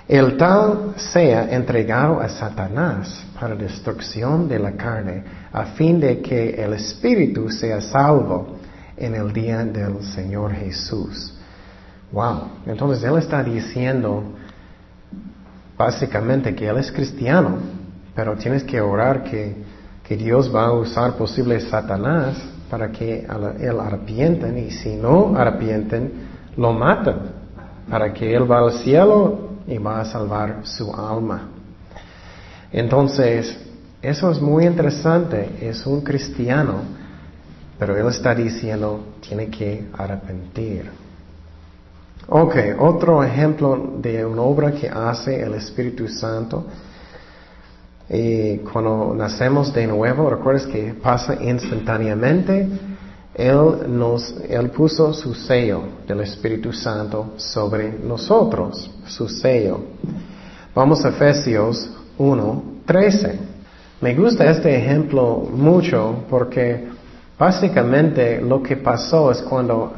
El 0.09 0.37
tal 0.37 0.92
sea 0.97 1.50
entregado 1.50 2.21
a 2.21 2.28
Satanás 2.28 3.25
para 3.40 3.54
destrucción 3.54 4.47
de 4.47 4.59
la 4.59 4.73
carne, 4.73 5.25
a 5.50 5.64
fin 5.64 5.99
de 5.99 6.21
que 6.21 6.50
el 6.62 6.75
espíritu 6.75 7.49
sea 7.49 7.81
salvo 7.81 8.62
en 8.96 9.14
el 9.14 9.32
día 9.32 9.64
del 9.64 10.02
Señor 10.02 10.52
Jesús. 10.52 11.34
Wow. 12.12 12.42
Entonces 12.66 13.02
él 13.04 13.18
está 13.18 13.42
diciendo 13.42 14.22
básicamente 15.76 16.54
que 16.54 16.68
él 16.68 16.76
es 16.78 16.92
cristiano, 16.92 17.56
pero 18.14 18.37
tienes 18.37 18.62
que 18.64 18.80
orar 18.80 19.25
que, 19.25 19.56
que 20.04 20.16
Dios 20.16 20.54
va 20.54 20.66
a 20.66 20.72
usar 20.72 21.16
posible 21.16 21.61
Satanás 21.61 22.37
para 22.70 22.90
que 22.90 23.26
él 23.61 23.80
arrepienten 23.80 24.58
y 24.58 24.70
si 24.70 24.96
no 24.96 25.37
arrepienten, 25.37 26.12
lo 26.56 26.72
matan 26.72 27.42
para 27.88 28.12
que 28.12 28.34
él 28.34 28.50
va 28.50 28.61
al 28.61 28.72
cielo 28.72 29.50
y 29.66 29.78
va 29.78 30.00
a 30.00 30.04
salvar 30.04 30.61
su 30.64 30.94
alma. 30.94 31.49
Entonces, 32.72 33.58
eso 34.00 34.30
es 34.30 34.40
muy 34.40 34.66
interesante, 34.66 35.58
es 35.61 35.87
un 35.87 36.00
cristiano, 36.00 36.82
pero 37.82 37.96
él 37.96 38.06
está 38.06 38.32
diciendo, 38.32 39.00
tiene 39.26 39.48
que 39.50 39.88
arrepentir. 39.98 40.88
Ok, 42.28 42.54
otro 42.78 43.24
ejemplo 43.24 43.94
de 43.98 44.24
una 44.24 44.42
obra 44.42 44.70
que 44.70 44.88
hace 44.88 45.42
el 45.42 45.54
Espíritu 45.54 46.07
Santo. 46.07 46.64
Y 48.09 48.59
cuando 48.59 49.12
nacemos 49.16 49.74
de 49.74 49.88
nuevo, 49.88 50.30
recuerdas 50.30 50.64
que 50.66 50.94
pasa 50.94 51.35
instantáneamente. 51.42 52.68
Él 53.35 53.59
nos, 53.88 54.33
Él 54.48 54.70
puso 54.70 55.12
su 55.12 55.35
sello 55.35 55.83
del 56.07 56.20
Espíritu 56.20 56.72
Santo 56.72 57.33
sobre 57.37 57.98
nosotros, 57.98 58.92
su 59.09 59.28
sello. 59.28 59.80
Vamos 60.72 61.04
a 61.04 61.09
Efesios 61.09 61.90
1, 62.16 62.62
13. 62.87 63.40
Me 64.00 64.14
gusta 64.14 64.48
este 64.48 64.76
ejemplo 64.76 65.48
mucho 65.52 66.26
porque 66.30 67.01
básicamente 67.38 68.40
lo 68.40 68.62
que 68.62 68.77
pasó 68.77 69.31
es 69.31 69.42
cuando 69.42 69.92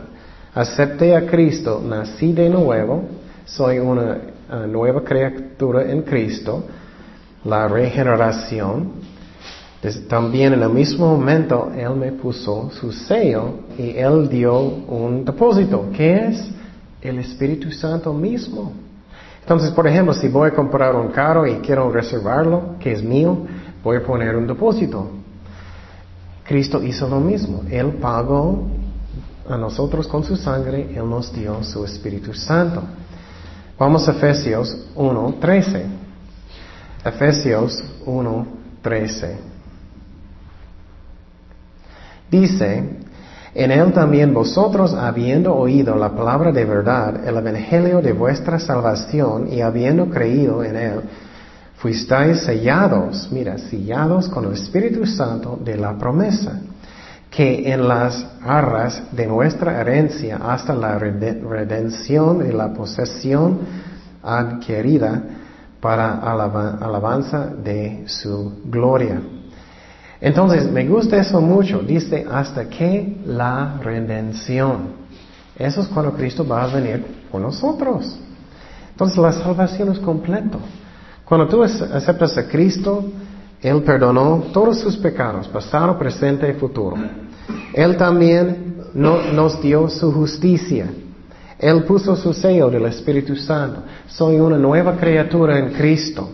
acepté 0.55 1.14
a 1.14 1.27
Cristo, 1.27 1.83
nací 1.85 2.33
de 2.33 2.49
nuevo, 2.49 3.03
soy 3.44 3.79
una 3.79 4.18
nueva 4.68 5.03
criatura 5.03 5.90
en 5.90 6.03
Cristo, 6.03 6.64
la 7.44 7.68
regeneración. 7.68 9.14
También 10.09 10.55
en 10.55 10.62
el 10.62 10.70
mismo 10.70 11.14
momento 11.14 11.70
Él 11.77 11.94
me 11.97 12.12
puso 12.12 12.70
su 12.70 12.90
sello 12.90 13.51
y 13.77 13.90
Él 13.90 14.29
dio 14.31 14.59
un 14.59 15.25
depósito, 15.25 15.90
que 15.94 16.29
es 16.29 16.51
el 17.03 17.18
Espíritu 17.18 17.70
Santo 17.70 18.14
mismo. 18.14 18.73
Entonces, 19.42 19.70
por 19.73 19.87
ejemplo, 19.87 20.14
si 20.14 20.29
voy 20.29 20.49
a 20.49 20.55
comprar 20.55 20.97
un 20.97 21.09
carro 21.09 21.47
y 21.47 21.57
quiero 21.57 21.90
reservarlo, 21.90 22.77
que 22.81 22.92
es 22.92 23.03
mío, 23.03 23.37
voy 23.83 23.99
a 23.99 24.03
poner 24.03 24.35
un 24.37 24.47
depósito. 24.47 25.11
Cristo 26.44 26.83
hizo 26.83 27.09
lo 27.09 27.20
mismo. 27.20 27.62
Él 27.70 27.94
pagó 28.00 28.66
a 29.48 29.57
nosotros 29.57 30.07
con 30.07 30.24
su 30.24 30.37
sangre, 30.37 30.90
Él 30.94 31.09
nos 31.09 31.33
dio 31.33 31.62
su 31.64 31.85
Espíritu 31.85 32.35
Santo. 32.35 32.83
Vamos 33.78 34.09
a 34.09 34.12
Efesios 34.12 34.76
1.13. 34.94 35.83
Efesios 37.04 37.83
1.13. 38.07 39.37
Dice, 42.30 42.98
en 43.54 43.70
Él 43.70 43.92
también 43.92 44.33
vosotros, 44.33 44.94
habiendo 44.94 45.54
oído 45.54 45.96
la 45.96 46.11
palabra 46.11 46.50
de 46.50 46.64
verdad, 46.64 47.26
el 47.26 47.37
Evangelio 47.37 48.00
de 48.00 48.12
vuestra 48.12 48.59
salvación, 48.59 49.52
y 49.52 49.61
habiendo 49.61 50.09
creído 50.09 50.64
en 50.64 50.76
Él, 50.76 51.00
fuisteis 51.76 52.40
sellados, 52.40 53.28
mira, 53.30 53.58
sellados 53.58 54.28
con 54.28 54.46
el 54.46 54.52
Espíritu 54.52 55.06
Santo 55.06 55.58
de 55.62 55.76
la 55.76 55.96
promesa 55.98 56.60
que 57.34 57.72
en 57.72 57.88
las 57.88 58.24
arras 58.44 59.02
de 59.10 59.26
nuestra 59.26 59.80
herencia 59.80 60.37
hasta 60.37 60.72
la 60.72 60.96
redención 60.98 62.46
y 62.46 62.52
la 62.52 62.72
posesión 62.72 63.58
adquirida 64.22 65.22
para 65.80 66.20
alabanza 66.20 67.46
de 67.46 68.04
su 68.06 68.62
gloria. 68.64 69.20
Entonces, 70.20 70.70
me 70.70 70.87
gusta 70.87 71.18
eso 71.18 71.40
mucho. 71.40 71.80
Dice, 71.80 72.24
hasta 72.30 72.68
que 72.68 73.20
la 73.26 73.78
redención. 73.82 75.04
Eso 75.56 75.82
es 75.82 75.88
cuando 75.88 76.12
Cristo 76.12 76.46
va 76.46 76.62
a 76.62 76.68
venir 76.68 77.04
por 77.30 77.40
nosotros. 77.40 78.18
Entonces, 78.92 79.18
la 79.18 79.32
salvación 79.32 79.92
es 79.92 79.98
completo. 79.98 80.60
Cuando 81.24 81.48
tú 81.48 81.62
aceptas 81.62 82.37
a 82.37 82.46
Cristo, 82.46 83.04
Él 83.62 83.82
perdonó 83.82 84.44
todos 84.52 84.78
sus 84.80 84.96
pecados, 84.96 85.48
pasado, 85.48 85.98
presente 85.98 86.48
y 86.50 86.54
futuro. 86.54 86.96
Él 87.72 87.96
también 87.96 88.76
nos 88.94 89.60
dio 89.60 89.88
su 89.88 90.12
justicia. 90.12 90.87
Él 91.58 91.84
puso 91.84 92.14
su 92.14 92.32
sello 92.34 92.68
del 92.68 92.84
Espíritu 92.87 93.37
Santo. 93.37 93.82
Soy 94.06 94.38
una 94.38 94.58
nueva 94.58 94.96
criatura 94.96 95.58
en 95.58 95.72
Cristo. 95.72 96.28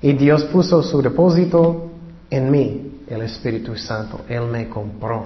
Y 0.00 0.12
Dios 0.12 0.44
puso 0.44 0.82
su 0.82 1.02
depósito 1.02 1.90
en 2.30 2.50
mí, 2.50 3.00
el 3.08 3.22
Espíritu 3.22 3.76
Santo. 3.76 4.20
Él 4.28 4.42
me 4.46 4.68
compró. 4.68 5.24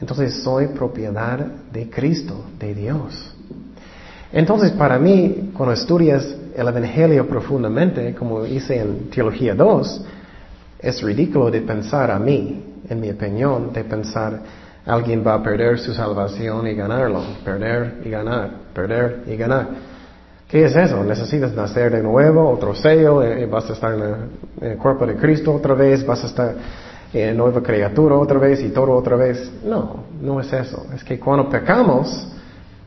Entonces 0.00 0.42
soy 0.42 0.68
propiedad 0.68 1.38
de 1.72 1.90
Cristo, 1.90 2.44
de 2.58 2.74
Dios. 2.74 3.34
Entonces 4.32 4.70
para 4.70 4.98
mí, 4.98 5.50
cuando 5.54 5.74
estudias 5.74 6.36
el 6.60 6.68
Evangelio 6.68 7.26
profundamente, 7.26 8.14
como 8.14 8.44
hice 8.44 8.80
en 8.80 9.10
Teología 9.10 9.54
2, 9.54 10.04
es 10.78 11.02
ridículo 11.02 11.50
de 11.50 11.62
pensar 11.62 12.10
a 12.10 12.18
mí 12.18 12.64
en 12.88 13.00
mi 13.00 13.10
opinión, 13.10 13.72
de 13.72 13.84
pensar 13.84 14.40
alguien 14.84 15.24
va 15.26 15.34
a 15.34 15.42
perder 15.42 15.78
su 15.78 15.94
salvación 15.94 16.66
y 16.66 16.74
ganarlo, 16.74 17.22
perder 17.44 18.02
y 18.04 18.10
ganar, 18.10 18.50
perder 18.74 19.22
y 19.26 19.36
ganar. 19.36 19.68
¿Qué 20.48 20.64
es 20.64 20.74
eso? 20.74 21.02
Necesitas 21.04 21.54
nacer 21.54 21.92
de 21.92 22.02
nuevo, 22.02 22.50
otro 22.50 22.74
sello, 22.74 23.22
eh, 23.22 23.46
vas 23.46 23.70
a 23.70 23.72
estar 23.72 23.94
en 23.94 24.68
el, 24.70 24.76
cuerpo 24.76 25.06
de 25.06 25.14
Cristo 25.14 25.54
otra 25.54 25.74
vez, 25.74 26.04
vas 26.04 26.24
a 26.24 26.26
estar 26.26 26.54
en 27.12 27.36
nueva 27.36 27.62
criatura 27.62 28.16
otra 28.16 28.38
vez 28.38 28.60
y 28.60 28.70
todo 28.70 28.92
otra 28.92 29.16
vez. 29.16 29.50
No, 29.64 30.04
no 30.20 30.40
es 30.40 30.52
eso. 30.52 30.86
Es 30.94 31.04
que 31.04 31.18
cuando 31.18 31.48
pecamos, 31.48 32.26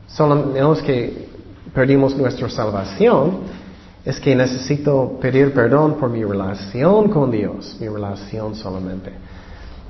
solo 0.06 0.34
no 0.54 0.74
es 0.74 0.82
que 0.82 1.28
perdimos 1.72 2.16
nuestra 2.16 2.48
salvación, 2.50 3.63
es 4.04 4.20
que 4.20 4.34
necesito 4.34 5.18
pedir 5.20 5.52
perdón 5.54 5.94
por 5.94 6.10
mi 6.10 6.22
relación 6.22 7.08
con 7.08 7.30
Dios, 7.30 7.76
mi 7.80 7.88
relación 7.88 8.54
solamente. 8.54 9.10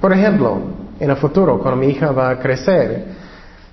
Por 0.00 0.12
ejemplo, 0.12 0.58
en 1.00 1.10
el 1.10 1.16
futuro, 1.16 1.58
cuando 1.58 1.80
mi 1.80 1.88
hija 1.88 2.12
va 2.12 2.30
a 2.30 2.38
crecer, 2.38 3.06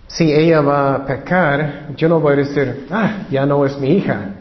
si 0.08 0.32
ella 0.32 0.62
va 0.62 0.96
a 0.96 1.06
pecar, 1.06 1.94
yo 1.96 2.10
no 2.10 2.20
voy 2.20 2.34
a 2.34 2.36
decir, 2.38 2.88
ah, 2.90 3.28
ya 3.30 3.46
no 3.46 3.66
es 3.66 3.78
mi 3.80 3.90
hija. 3.90 4.36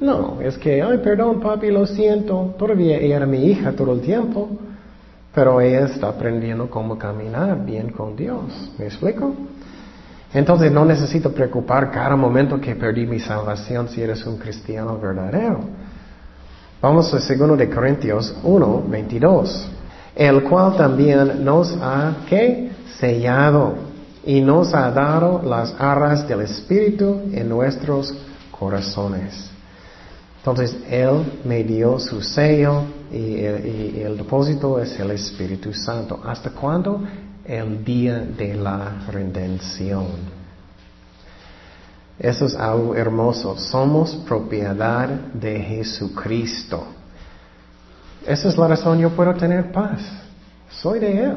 No, 0.00 0.40
es 0.40 0.58
que, 0.58 0.82
ay, 0.82 0.98
perdón, 0.98 1.40
papi, 1.40 1.70
lo 1.70 1.86
siento. 1.86 2.54
Todavía 2.58 2.98
ella 2.98 3.16
era 3.16 3.26
mi 3.26 3.46
hija 3.46 3.72
todo 3.72 3.92
el 3.92 4.00
tiempo, 4.00 4.50
pero 5.32 5.60
ella 5.60 5.86
está 5.86 6.08
aprendiendo 6.08 6.68
cómo 6.68 6.98
caminar 6.98 7.64
bien 7.64 7.90
con 7.90 8.16
Dios. 8.16 8.72
¿Me 8.78 8.86
explico? 8.86 9.32
Entonces 10.34 10.72
no 10.72 10.84
necesito 10.84 11.32
preocupar 11.32 11.90
cada 11.90 12.16
momento 12.16 12.60
que 12.60 12.74
perdí 12.74 13.06
mi 13.06 13.20
salvación 13.20 13.88
si 13.88 14.00
eres 14.00 14.24
un 14.26 14.38
cristiano 14.38 14.98
verdadero. 14.98 15.60
Vamos 16.80 17.12
a 17.12 17.18
2 17.18 17.58
de 17.58 17.70
Corintios 17.70 18.34
1, 18.42 18.84
22. 18.88 19.68
El 20.16 20.42
cual 20.44 20.76
también 20.76 21.44
nos 21.44 21.76
ha, 21.80 22.16
¿qué? 22.28 22.70
Sellado 22.98 23.74
y 24.24 24.40
nos 24.40 24.74
ha 24.74 24.90
dado 24.90 25.42
las 25.42 25.74
arras 25.78 26.26
del 26.26 26.42
Espíritu 26.42 27.22
en 27.32 27.48
nuestros 27.48 28.14
corazones. 28.50 29.50
Entonces 30.38 30.76
Él 30.90 31.40
me 31.44 31.62
dio 31.62 31.98
su 31.98 32.20
sello 32.20 32.82
y 33.12 33.36
el, 33.44 34.16
depósito 34.16 34.80
es 34.80 34.98
el 34.98 35.12
Espíritu 35.12 35.72
Santo. 35.72 36.20
¿Hasta 36.24 36.50
cuándo? 36.50 37.00
El 37.44 37.84
día 37.84 38.20
de 38.20 38.54
la 38.54 39.04
redención. 39.10 40.06
Eso 42.18 42.46
es 42.46 42.54
algo 42.54 42.94
hermoso. 42.94 43.58
Somos 43.58 44.14
propiedad 44.26 45.08
de 45.08 45.58
Jesucristo. 45.60 46.84
Esa 48.26 48.48
es 48.48 48.56
la 48.56 48.68
razón 48.68 49.00
yo 49.00 49.10
puedo 49.10 49.34
tener 49.34 49.72
paz. 49.72 50.00
Soy 50.70 51.00
de 51.00 51.24
Él. 51.24 51.36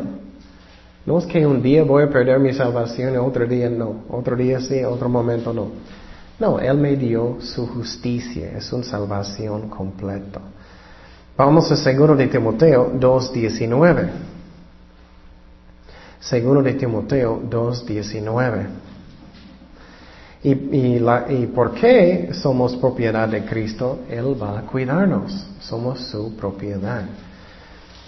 No 1.05 1.19
es 1.19 1.25
que 1.25 1.45
un 1.45 1.61
día 1.61 1.83
voy 1.83 2.03
a 2.03 2.09
perder 2.09 2.39
mi 2.39 2.53
salvación 2.53 3.13
y 3.13 3.17
otro 3.17 3.47
día 3.47 3.69
no. 3.69 4.03
Otro 4.09 4.35
día 4.35 4.59
sí, 4.59 4.83
otro 4.83 5.09
momento 5.09 5.53
no. 5.53 5.69
No, 6.39 6.59
Él 6.59 6.77
me 6.77 6.95
dio 6.95 7.37
su 7.39 7.65
justicia, 7.67 8.51
es 8.57 8.71
una 8.73 8.83
salvación 8.83 9.69
completa. 9.69 10.41
Vamos 11.37 11.71
a 11.71 11.75
segundo 11.75 12.15
de 12.15 12.27
Timoteo 12.27 12.93
2.19. 12.93 14.34
Segundo 16.25 16.63
de 16.63 16.73
Timoteo 16.73 17.39
2.19. 17.47 18.65
Y, 20.41 20.49
y, 20.51 21.05
¿Y 21.29 21.47
por 21.47 21.73
qué 21.75 22.29
somos 22.33 22.75
propiedad 22.77 23.27
de 23.29 23.45
Cristo? 23.45 23.99
Él 24.09 24.35
va 24.41 24.57
a 24.57 24.61
cuidarnos. 24.63 25.47
Somos 25.59 25.99
su 25.99 26.35
propiedad. 26.35 27.03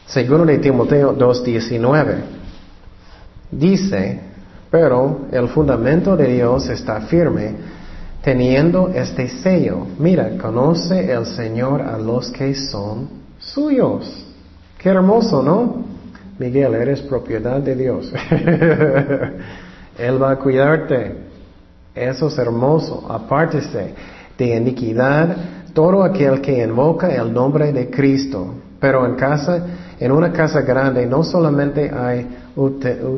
Segundo 0.08 0.46
de 0.46 0.58
Timoteo 0.58 1.16
2.19. 1.16 2.16
Dice, 3.52 4.20
pero 4.72 5.28
el 5.32 5.48
fundamento 5.50 6.18
de 6.18 6.34
Dios 6.34 6.68
está 6.70 7.02
firme 7.02 7.56
teniendo 8.24 8.90
este 8.90 9.30
sello. 9.30 9.86
Mira, 10.00 10.38
conoce 10.40 11.12
el 11.12 11.28
Señor 11.28 11.84
a 11.84 12.00
los 12.00 12.32
que 12.32 12.56
son 12.56 13.10
suyos. 13.38 14.26
Qué 14.80 14.90
hermoso, 14.90 15.44
¿no? 15.44 15.97
Miguel, 16.40 16.76
eres 16.76 17.02
propiedad 17.02 17.60
de 17.60 17.76
Dios. 17.76 18.14
Él 19.98 20.22
va 20.22 20.32
a 20.32 20.36
cuidarte. 20.38 21.16
Eso 21.96 22.28
es 22.28 22.38
hermoso. 22.38 23.06
Apártese 23.10 23.94
de 24.38 24.56
iniquidad 24.56 25.36
todo 25.74 26.04
aquel 26.04 26.42
que 26.42 26.64
invoca 26.64 27.08
el 27.14 27.34
nombre 27.34 27.72
de 27.74 27.90
Cristo. 27.90 28.54
Pero 28.80 29.06
en 29.06 29.16
casa, 29.16 29.66
en 30.00 30.12
una 30.12 30.32
casa 30.32 30.62
grande, 30.62 31.06
no 31.08 31.24
solamente 31.24 31.92
hay 31.92 32.28
utensilios 32.56 33.18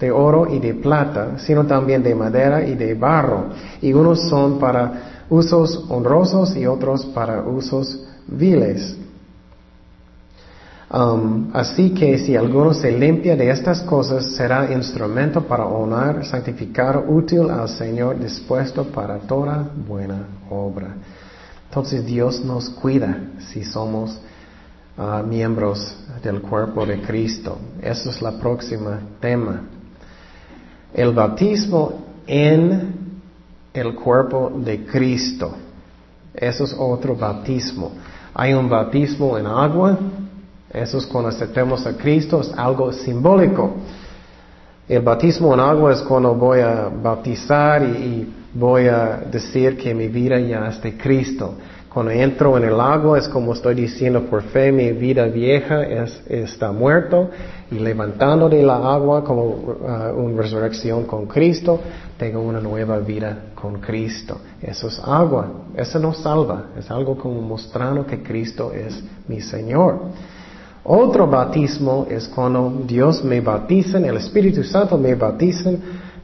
de 0.00 0.10
oro 0.10 0.52
y 0.52 0.58
de 0.58 0.74
plata, 0.74 1.38
sino 1.38 1.64
también 1.66 2.02
de 2.02 2.14
madera 2.14 2.64
y 2.64 2.74
de 2.74 2.94
barro, 2.94 3.46
y 3.80 3.92
unos 3.92 4.28
son 4.28 4.58
para 4.58 5.24
usos 5.28 5.86
honrosos 5.88 6.56
y 6.56 6.66
otros 6.66 7.06
para 7.06 7.42
usos 7.42 8.04
viles. 8.26 8.96
Um, 10.96 11.50
así 11.52 11.90
que 11.90 12.16
si 12.16 12.36
alguno 12.36 12.72
se 12.72 12.90
limpia 12.90 13.36
de 13.36 13.50
estas 13.50 13.82
cosas, 13.82 14.34
será 14.34 14.72
instrumento 14.72 15.42
para 15.42 15.66
honrar, 15.66 16.24
santificar, 16.24 17.04
útil 17.06 17.50
al 17.50 17.68
Señor, 17.68 18.18
dispuesto 18.18 18.84
para 18.84 19.18
toda 19.18 19.68
buena 19.86 20.26
obra. 20.48 20.94
Entonces 21.68 22.06
Dios 22.06 22.42
nos 22.42 22.70
cuida 22.70 23.18
si 23.50 23.62
somos 23.62 24.18
miembros 25.28 25.94
del 26.22 26.40
cuerpo 26.40 26.86
de 26.86 27.02
Cristo. 27.02 27.58
Eso 27.82 28.08
es 28.08 28.22
la 28.22 28.38
próxima 28.38 28.98
tema. 29.20 29.64
El 30.94 31.12
bautismo 31.12 32.06
en 32.26 32.94
el 33.74 33.94
cuerpo 33.94 34.50
de 34.64 34.86
Cristo. 34.86 35.52
Eso 36.32 36.64
es 36.64 36.74
otro 36.78 37.14
bautismo. 37.14 37.92
Hay 38.32 38.54
un 38.54 38.70
bautismo 38.70 39.36
en 39.36 39.46
agua. 39.46 39.98
Eso 40.72 40.98
es 40.98 41.06
cuando 41.06 41.30
aceptemos 41.30 41.86
a 41.86 41.96
Cristo. 41.96 42.40
Es 42.40 42.52
algo 42.56 42.92
simbólico. 42.92 43.74
El 44.88 45.02
bautismo 45.02 45.52
en 45.54 45.60
agua 45.60 45.92
es 45.92 46.02
cuando 46.02 46.34
voy 46.34 46.60
a 46.60 46.88
bautizar 46.88 47.82
y, 47.82 48.32
voy 48.58 48.88
a 48.88 49.22
decir 49.30 49.76
que 49.76 49.94
mi 49.94 50.08
vida 50.08 50.38
ya 50.40 50.68
es 50.68 50.80
de 50.80 50.96
Cristo. 50.96 51.54
Cuando 51.92 52.12
entro 52.12 52.56
en 52.58 52.64
el 52.64 52.78
agua 52.78 53.18
es 53.18 53.28
como 53.28 53.54
estoy 53.54 53.74
diciendo 53.74 54.22
por 54.24 54.42
fe, 54.42 54.70
mi 54.70 54.92
vida 54.92 55.26
vieja 55.26 55.82
es, 55.82 56.22
está 56.26 56.70
muerto 56.70 57.30
y 57.70 57.76
levantando 57.76 58.48
de 58.48 58.62
la 58.62 58.76
agua 58.76 59.24
como 59.24 59.44
uh, 59.44 60.12
una 60.14 60.42
resurrección 60.42 61.04
con 61.04 61.26
Cristo, 61.26 61.80
tengo 62.18 62.42
una 62.42 62.60
nueva 62.60 62.98
vida 62.98 63.46
con 63.54 63.80
Cristo. 63.80 64.38
Eso 64.60 64.88
es 64.88 65.00
agua, 65.02 65.48
eso 65.74 65.98
no 65.98 66.12
salva, 66.12 66.66
es 66.78 66.90
algo 66.90 67.16
como 67.16 67.40
mostrando 67.40 68.06
que 68.06 68.22
Cristo 68.22 68.72
es 68.72 69.02
mi 69.26 69.40
Señor. 69.40 70.00
Otro 70.88 71.26
bautismo 71.26 72.06
es 72.08 72.28
cuando 72.28 72.82
Dios 72.86 73.24
me 73.24 73.40
bautiza, 73.40 73.98
el 73.98 74.16
Espíritu 74.16 74.62
Santo 74.62 74.96
me 74.96 75.14
bautiza 75.14 75.72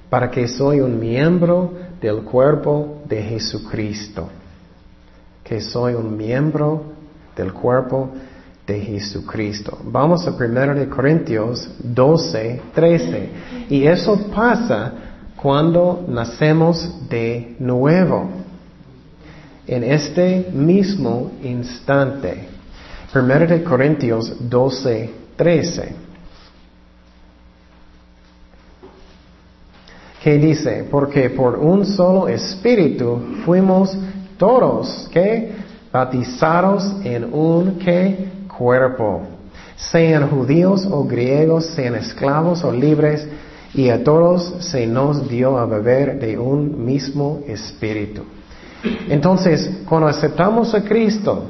para 0.09 0.31
que 0.31 0.47
soy 0.47 0.81
un 0.81 1.01
miembro 1.01 1.73
del 2.01 2.23
cuerpo 2.23 3.03
de 3.09 3.23
Jesucristo 3.23 4.29
que 5.53 5.61
soy 5.61 5.95
un 5.95 6.17
miembro 6.17 6.83
del 7.37 7.53
cuerpo 7.53 8.11
de 8.67 8.81
Jesucristo. 8.81 9.79
Vamos 9.85 10.27
a 10.27 10.31
1 10.31 10.89
Corintios 10.89 11.69
12, 11.83 12.63
13. 12.75 13.31
Y 13.69 13.87
eso 13.87 14.19
pasa 14.35 14.93
cuando 15.37 16.05
nacemos 16.09 17.09
de 17.09 17.57
nuevo. 17.59 18.31
En 19.67 19.85
este 19.85 20.51
mismo 20.53 21.33
instante. 21.43 22.49
1 23.15 23.65
Corintios 23.65 24.35
12, 24.49 25.11
13. 25.37 25.95
¿Qué 30.23 30.39
dice? 30.39 30.87
Porque 30.91 31.29
por 31.31 31.57
un 31.59 31.85
solo 31.85 32.29
espíritu 32.29 33.21
fuimos 33.45 33.95
todos 34.39 35.09
que 35.13 35.53
bautizados 35.93 36.91
en 37.05 37.35
un 37.35 37.79
que 37.79 38.29
cuerpo, 38.57 39.23
sean 39.77 40.31
judíos 40.31 40.87
o 40.91 41.05
griegos, 41.05 41.67
sean 41.67 41.97
esclavos 41.97 42.65
o 42.65 42.73
libres, 42.73 43.27
y 43.75 43.91
a 43.91 44.03
todos 44.03 44.55
se 44.61 44.87
nos 44.87 45.29
dio 45.29 45.59
a 45.59 45.67
beber 45.67 46.19
de 46.19 46.39
un 46.39 46.85
mismo 46.85 47.41
espíritu. 47.47 48.23
Entonces, 49.09 49.83
cuando 49.89 50.09
aceptamos 50.09 50.75
a 50.75 50.83
Cristo, 50.83 51.45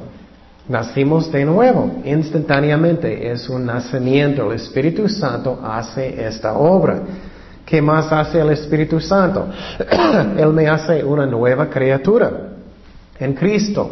nacimos 0.67 1.31
de 1.31 1.45
nuevo, 1.45 1.91
instantáneamente, 2.05 3.31
es 3.31 3.49
un 3.49 3.65
nacimiento. 3.65 4.51
El 4.51 4.57
Espíritu 4.57 5.07
Santo 5.09 5.59
hace 5.63 6.25
esta 6.25 6.53
obra. 6.53 7.01
¿Qué 7.65 7.81
más 7.81 8.11
hace 8.11 8.39
el 8.39 8.49
Espíritu 8.49 8.99
Santo? 8.99 9.47
Él 10.37 10.49
me 10.53 10.67
hace 10.67 11.03
una 11.03 11.25
nueva 11.25 11.69
criatura 11.69 12.31
en 13.19 13.33
Cristo. 13.33 13.91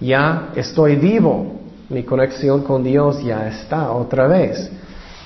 Ya 0.00 0.50
estoy 0.54 0.96
vivo, 0.96 1.60
mi 1.88 2.02
conexión 2.02 2.62
con 2.62 2.82
Dios 2.82 3.22
ya 3.22 3.48
está 3.48 3.92
otra 3.92 4.26
vez. 4.26 4.70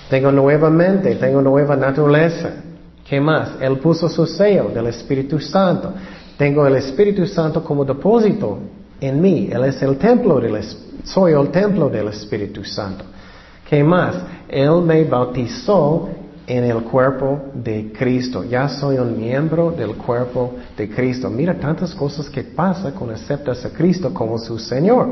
Tengo 0.09 0.31
nuevamente, 0.31 1.15
tengo 1.17 1.43
nueva 1.43 1.77
naturaleza. 1.77 2.51
¿Qué 3.09 3.21
más? 3.21 3.53
Él 3.61 3.79
puso 3.79 4.09
su 4.09 4.27
sello 4.27 4.71
del 4.75 4.89
Espíritu 4.89 5.41
Santo. 5.41 5.93
Tengo 6.37 6.67
el 6.67 6.77
Espíritu 6.77 7.27
Santo 7.27 7.65
como 7.65 7.85
depósito 7.85 8.59
en 9.01 9.21
mí. 9.21 9.49
Él 9.51 9.65
es 9.65 9.81
el 9.83 9.97
templo 9.99 10.41
del 10.41 10.63
soy 11.05 11.33
el 11.33 11.51
templo 11.51 11.89
del 11.89 12.09
Espíritu 12.09 12.65
Santo. 12.65 13.05
¿Qué 13.69 13.83
más? 13.83 14.17
Él 14.49 14.83
me 14.83 15.05
bautizó 15.05 16.09
en 16.47 16.65
el 16.65 16.83
cuerpo 16.83 17.51
de 17.55 17.93
Cristo. 17.93 18.45
Ya 18.45 18.69
soy 18.69 18.99
un 18.99 19.19
miembro 19.19 19.71
del 19.71 19.95
cuerpo 19.97 20.55
de 20.77 20.89
Cristo. 20.89 21.29
Mira 21.29 21.55
tantas 21.55 21.95
cosas 21.95 22.29
que 22.29 22.45
pasa 22.45 22.93
cuando 22.93 23.15
aceptas 23.15 23.65
a 23.65 23.71
Cristo 23.71 24.13
como 24.15 24.39
su 24.39 24.59
Señor. 24.59 25.09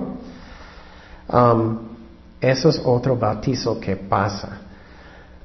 Um, 1.29 1.79
eso 2.40 2.68
es 2.68 2.81
otro 2.85 3.16
bautizo 3.16 3.81
que 3.81 3.97
pasa. 3.97 4.61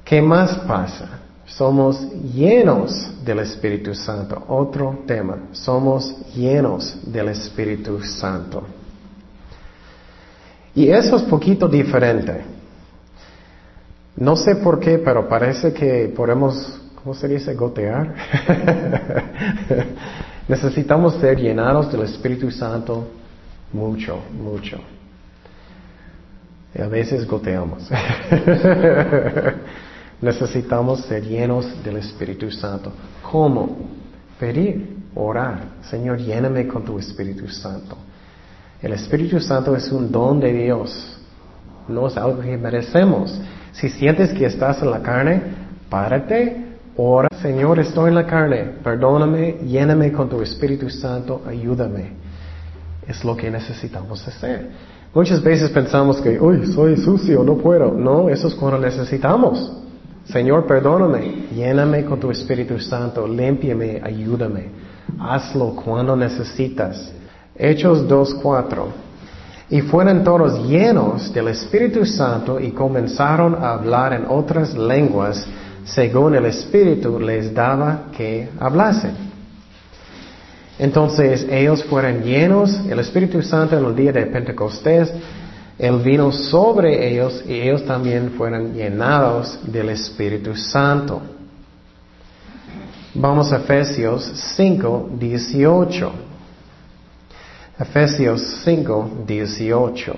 ¿Qué 0.04 0.20
más 0.20 0.54
pasa? 0.66 1.19
Somos 1.56 2.00
llenos 2.34 3.24
del 3.24 3.40
Espíritu 3.40 3.94
Santo. 3.94 4.42
Otro 4.48 5.00
tema. 5.06 5.48
Somos 5.52 6.14
llenos 6.34 7.12
del 7.12 7.28
Espíritu 7.28 8.00
Santo. 8.02 8.64
Y 10.74 10.88
eso 10.88 11.16
es 11.16 11.22
poquito 11.22 11.68
diferente. 11.68 12.44
No 14.16 14.36
sé 14.36 14.56
por 14.56 14.78
qué, 14.78 14.98
pero 14.98 15.28
parece 15.28 15.72
que 15.72 16.12
podemos 16.14 16.80
¿cómo 17.02 17.14
se 17.14 17.28
dice? 17.28 17.54
Gotear. 17.54 18.14
Necesitamos 20.48 21.14
ser 21.14 21.38
llenados 21.38 21.90
del 21.90 22.02
Espíritu 22.02 22.50
Santo 22.50 23.08
mucho, 23.72 24.20
mucho. 24.32 24.78
Y 26.74 26.82
a 26.82 26.88
veces 26.88 27.26
goteamos. 27.26 27.88
Necesitamos 30.20 31.00
ser 31.06 31.24
llenos 31.24 31.66
del 31.82 31.96
Espíritu 31.96 32.50
Santo. 32.50 32.92
¿Cómo? 33.30 33.78
Pedir, 34.38 34.96
orar. 35.14 35.64
Señor, 35.82 36.18
lléname 36.18 36.66
con 36.66 36.84
tu 36.84 36.98
Espíritu 36.98 37.48
Santo. 37.48 37.96
El 38.82 38.92
Espíritu 38.92 39.40
Santo 39.40 39.74
es 39.74 39.90
un 39.90 40.10
don 40.10 40.40
de 40.40 40.52
Dios. 40.52 41.16
No 41.88 42.06
es 42.06 42.16
algo 42.16 42.40
que 42.40 42.56
merecemos. 42.56 43.40
Si 43.72 43.88
sientes 43.88 44.32
que 44.32 44.46
estás 44.46 44.82
en 44.82 44.90
la 44.90 45.00
carne, 45.00 45.42
párate, 45.88 46.66
ora. 46.96 47.28
Señor, 47.40 47.78
estoy 47.78 48.08
en 48.08 48.14
la 48.16 48.26
carne. 48.26 48.72
Perdóname, 48.84 49.58
lléname 49.64 50.12
con 50.12 50.28
tu 50.28 50.42
Espíritu 50.42 50.90
Santo, 50.90 51.42
ayúdame. 51.46 52.12
Es 53.06 53.24
lo 53.24 53.36
que 53.36 53.50
necesitamos 53.50 54.26
hacer. 54.28 54.68
Muchas 55.14 55.42
veces 55.42 55.70
pensamos 55.70 56.20
que, 56.20 56.38
uy, 56.38 56.66
soy 56.66 56.96
sucio, 56.96 57.42
no 57.42 57.56
puedo. 57.56 57.92
No, 57.92 58.28
eso 58.28 58.48
es 58.48 58.54
cuando 58.54 58.78
necesitamos. 58.78 59.80
Señor, 60.32 60.66
perdóname, 60.66 61.48
lléname 61.54 62.04
con 62.04 62.20
tu 62.20 62.30
Espíritu 62.30 62.78
Santo, 62.78 63.26
límpiame, 63.26 64.00
ayúdame. 64.02 64.68
Hazlo 65.18 65.74
cuando 65.74 66.14
necesitas. 66.14 67.12
Hechos 67.56 68.06
2.4. 68.08 68.84
Y 69.70 69.80
fueron 69.82 70.22
todos 70.22 70.68
llenos 70.68 71.32
del 71.32 71.48
Espíritu 71.48 72.04
Santo 72.04 72.60
y 72.60 72.70
comenzaron 72.70 73.56
a 73.56 73.72
hablar 73.72 74.12
en 74.12 74.26
otras 74.28 74.76
lenguas 74.76 75.46
según 75.84 76.34
el 76.34 76.46
Espíritu 76.46 77.18
les 77.18 77.52
daba 77.52 78.06
que 78.16 78.48
hablasen. 78.58 79.30
Entonces 80.78 81.46
ellos 81.50 81.84
fueron 81.84 82.22
llenos, 82.22 82.80
el 82.88 82.98
Espíritu 83.00 83.42
Santo 83.42 83.76
en 83.76 83.84
el 83.84 83.96
día 83.96 84.12
de 84.12 84.26
Pentecostés 84.26 85.12
él 85.80 85.98
vino 86.00 86.30
sobre 86.30 87.10
ellos 87.10 87.42
y 87.48 87.54
ellos 87.54 87.86
también 87.86 88.32
fueron 88.32 88.74
llenados 88.74 89.58
del 89.62 89.88
Espíritu 89.88 90.54
Santo. 90.54 91.22
Vamos 93.14 93.50
a 93.50 93.56
Efesios 93.56 94.30
5, 94.56 95.12
18. 95.18 96.12
Efesios 97.78 98.60
5, 98.62 99.10
18. 99.26 100.14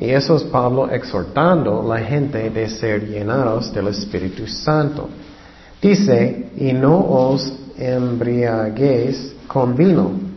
Y 0.00 0.08
eso 0.08 0.36
es 0.36 0.44
Pablo 0.44 0.90
exhortando 0.90 1.82
a 1.82 1.98
la 1.98 2.04
gente 2.06 2.48
de 2.48 2.66
ser 2.70 3.06
llenados 3.06 3.74
del 3.74 3.88
Espíritu 3.88 4.46
Santo. 4.46 5.06
Dice, 5.82 6.50
y 6.56 6.72
no 6.72 6.98
os 6.98 7.52
embriaguéis 7.76 9.34
con 9.46 9.76
vino 9.76 10.27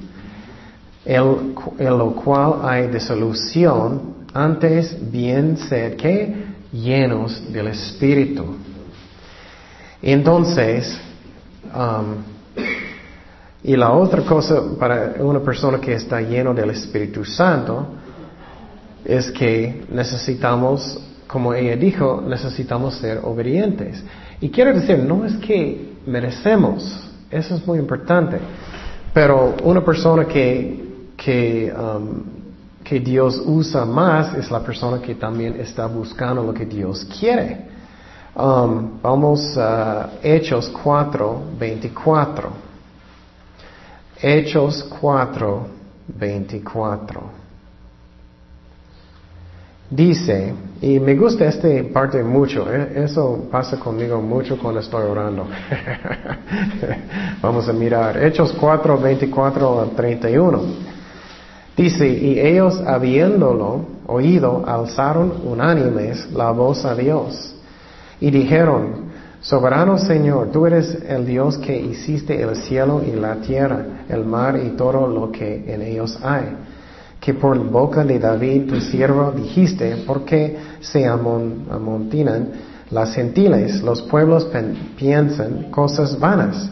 en 1.06 1.98
lo 1.98 2.12
cual 2.16 2.60
hay 2.64 2.88
disolución, 2.88 4.28
antes 4.34 4.96
bien 5.12 5.58
sed 5.58 5.96
que 5.96 6.46
llenos 6.72 7.52
del 7.52 7.68
Espíritu. 7.68 8.46
Entonces, 10.02 11.00
um, 11.76 12.16
y 13.64 13.76
la 13.76 13.92
otra 13.92 14.24
cosa 14.24 14.62
para 14.80 15.16
una 15.20 15.40
persona 15.40 15.80
que 15.80 15.94
está 15.94 16.22
lleno 16.22 16.54
del 16.54 16.72
Espíritu 16.72 17.24
Santo 17.24 17.88
es 19.06 19.32
que 19.32 19.84
necesitamos, 19.92 21.00
como 21.28 21.54
ella 21.54 21.76
dijo, 21.76 22.24
necesitamos 22.28 22.96
ser 22.96 23.20
obedientes. 23.24 24.04
Y 24.40 24.50
quiero 24.50 24.74
decir, 24.74 24.98
no 24.98 25.26
es 25.26 25.36
que 25.36 25.94
merecemos, 26.08 27.10
eso 27.30 27.56
es 27.56 27.68
muy 27.68 27.78
importante, 27.78 28.40
pero 29.14 29.56
una 29.64 29.86
persona 29.86 30.26
que 30.26 30.91
que, 31.24 31.72
um, 31.72 32.24
que 32.84 33.00
Dios 33.00 33.40
usa 33.46 33.86
más 33.86 34.34
es 34.34 34.50
la 34.50 34.62
persona 34.62 35.00
que 35.00 35.14
también 35.14 35.60
está 35.60 35.86
buscando 35.86 36.42
lo 36.44 36.54
que 36.54 36.66
Dios 36.66 37.06
quiere. 37.20 37.70
Um, 38.36 39.00
vamos 39.02 39.56
a 39.58 40.14
Hechos 40.24 40.70
4, 40.70 41.42
24. 41.60 42.50
Hechos 44.20 44.84
4, 45.00 45.68
24. 46.08 47.42
Dice, 49.92 50.54
y 50.82 51.00
me 51.00 51.16
gusta 51.16 51.46
esta 51.46 51.68
parte 51.94 52.24
mucho, 52.24 52.66
¿eh? 52.74 52.94
eso 53.04 53.48
pasa 53.52 53.78
conmigo 53.78 54.22
mucho 54.22 54.58
cuando 54.58 54.80
estoy 54.80 55.04
orando. 55.04 55.46
Vamos 57.42 57.68
a 57.68 57.74
mirar 57.74 58.24
Hechos 58.24 58.54
4, 58.54 58.98
24 58.98 59.82
a 59.82 59.86
31. 59.88 61.01
Dice, 61.76 62.08
y 62.08 62.40
ellos 62.40 62.82
habiéndolo 62.86 63.86
oído, 64.08 64.64
alzaron 64.68 65.34
unánimes 65.46 66.32
la 66.34 66.52
voz 66.52 66.84
a 66.86 66.96
Dios 66.96 67.56
y 68.20 68.30
dijeron, 68.30 69.12
Soberano 69.42 69.98
Señor, 69.98 70.52
tú 70.52 70.68
eres 70.68 70.96
el 71.08 71.26
Dios 71.26 71.58
que 71.58 71.76
hiciste 71.76 72.40
el 72.42 72.56
cielo 72.58 73.02
y 73.04 73.20
la 73.20 73.38
tierra, 73.38 74.06
el 74.08 74.24
mar 74.26 74.60
y 74.64 74.70
todo 74.78 75.08
lo 75.08 75.32
que 75.32 75.74
en 75.74 75.82
ellos 75.82 76.20
hay, 76.22 76.56
que 77.20 77.34
por 77.34 77.58
boca 77.58 78.04
de 78.04 78.20
David 78.20 78.70
tu 78.70 78.80
siervo 78.80 79.32
dijiste, 79.32 80.04
porque 80.06 80.58
se 80.82 81.08
amontinan 81.08 82.50
las 82.92 83.16
gentiles, 83.16 83.82
los 83.82 84.04
pueblos 84.04 84.48
piensan 84.98 85.72
cosas 85.72 86.20
vanas 86.20 86.70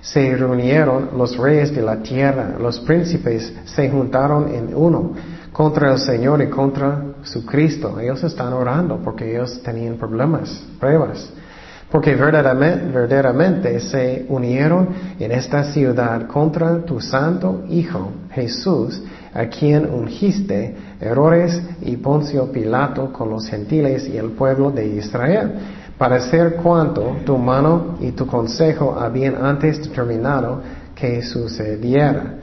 se 0.00 0.34
reunieron 0.34 1.10
los 1.16 1.36
reyes 1.36 1.74
de 1.74 1.82
la 1.82 1.96
tierra, 1.96 2.56
los 2.58 2.80
príncipes 2.80 3.52
se 3.64 3.90
juntaron 3.90 4.54
en 4.54 4.74
uno 4.74 5.12
contra 5.52 5.92
el 5.92 5.98
Señor 5.98 6.42
y 6.42 6.48
contra 6.48 7.02
su 7.22 7.44
Cristo. 7.44 7.98
Ellos 8.00 8.22
están 8.24 8.52
orando 8.52 8.98
porque 9.02 9.30
ellos 9.30 9.62
tenían 9.62 9.96
problemas, 9.96 10.62
pruebas. 10.78 11.30
Porque 11.90 12.14
verdaderamente, 12.14 12.86
verdaderamente 12.86 13.80
se 13.80 14.24
unieron 14.28 14.88
en 15.18 15.32
esta 15.32 15.64
ciudad 15.64 16.28
contra 16.28 16.84
tu 16.84 17.00
santo 17.00 17.64
Hijo, 17.68 18.12
Jesús, 18.30 19.02
a 19.34 19.46
quien 19.46 19.86
ungiste 19.86 20.76
errores 21.00 21.60
y 21.82 21.96
Poncio 21.96 22.50
Pilato 22.52 23.12
con 23.12 23.30
los 23.30 23.48
gentiles 23.48 24.08
y 24.08 24.16
el 24.16 24.30
pueblo 24.30 24.70
de 24.70 24.86
Israel 24.86 25.52
para 26.00 26.16
hacer 26.16 26.54
cuanto 26.54 27.18
tu 27.26 27.36
mano 27.36 27.98
y 28.00 28.12
tu 28.12 28.26
consejo 28.26 28.98
habían 28.98 29.36
antes 29.44 29.86
determinado 29.86 30.62
que 30.94 31.20
sucediera. 31.20 32.36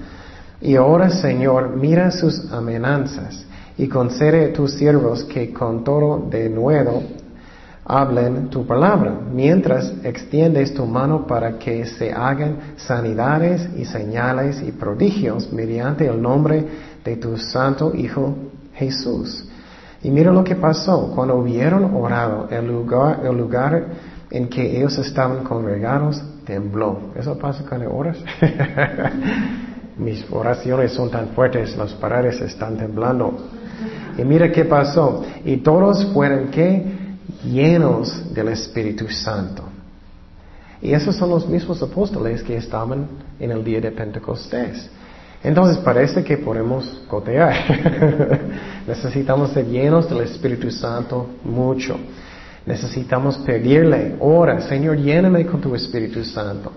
Y 0.62 0.76
ahora, 0.76 1.10
Señor, 1.10 1.76
mira 1.76 2.12
sus 2.12 2.54
amenazas 2.54 3.48
y 3.76 3.88
concede 3.88 4.46
a 4.46 4.54
tus 4.54 4.74
siervos 4.74 5.24
que 5.24 5.52
con 5.52 5.84
todo 5.84 6.28
de 6.30 6.50
nuevo 6.50 7.02
hablen 7.84 8.52
tu 8.52 8.64
palabra, 8.68 9.20
mientras 9.34 9.92
extiendes 10.04 10.76
tu 10.76 10.86
mano 10.86 11.26
para 11.26 11.58
que 11.58 11.84
se 11.88 12.14
hagan 12.14 12.76
sanidades 12.76 13.68
y 13.76 13.86
señales 13.86 14.62
y 14.62 14.72
prodigios 14.72 15.52
mediante 15.52 16.06
el 16.06 16.22
nombre 16.22 16.64
de 17.04 17.16
tu 17.16 17.36
santo 17.40 17.92
Hijo 17.96 18.36
Jesús. 18.76 19.47
Y 20.04 20.10
mira 20.10 20.32
lo 20.32 20.44
que 20.44 20.56
pasó. 20.56 21.12
Cuando 21.16 21.36
hubieron 21.36 21.96
orado, 21.96 22.48
el 22.50 22.68
lugar, 22.68 23.22
el 23.24 23.38
lugar 23.38 23.86
en 24.30 24.48
que 24.50 24.78
ellos 24.78 24.98
estaban 24.98 25.44
congregados 25.44 26.22
tembló. 26.46 27.12
¿Eso 27.16 27.38
pasa 27.38 27.64
cuando 27.68 27.94
oras? 27.94 28.18
Mis 29.98 30.26
oraciones 30.32 30.94
son 30.94 31.10
tan 31.10 31.30
fuertes, 31.30 31.76
las 31.76 31.94
paredes 31.94 32.40
están 32.42 32.78
temblando. 32.78 33.34
Y 34.18 34.24
mira 34.24 34.52
qué 34.52 34.66
pasó. 34.66 35.24
Y 35.44 35.58
todos 35.58 36.06
fueron 36.14 36.50
que 36.50 36.86
llenos 37.44 38.34
del 38.34 38.50
Espíritu 38.50 39.10
Santo. 39.10 39.64
Y 40.82 40.94
esos 40.94 41.16
son 41.16 41.32
los 41.32 41.48
mismos 41.48 41.82
apóstoles 41.82 42.44
que 42.44 42.58
estaban 42.58 43.08
en 43.40 43.52
el 43.52 43.64
día 43.64 43.82
de 43.82 43.92
Pentecostés. 43.92 44.90
Entonces 45.44 45.78
parece 45.78 46.24
que 46.24 46.38
podemos 46.38 47.02
gotear. 47.10 47.56
Necesitamos 48.88 49.52
ser 49.52 49.66
llenos 49.66 50.10
del 50.10 50.22
Espíritu 50.22 50.72
Santo 50.72 51.28
mucho. 51.44 51.98
Necesitamos 52.66 53.38
pedirle, 53.40 54.16
ora, 54.20 54.60
Señor, 54.62 54.98
lléname 54.98 55.46
con 55.46 55.62
tu 55.62 55.74
Espíritu 55.74 56.24
Santo. 56.24 56.74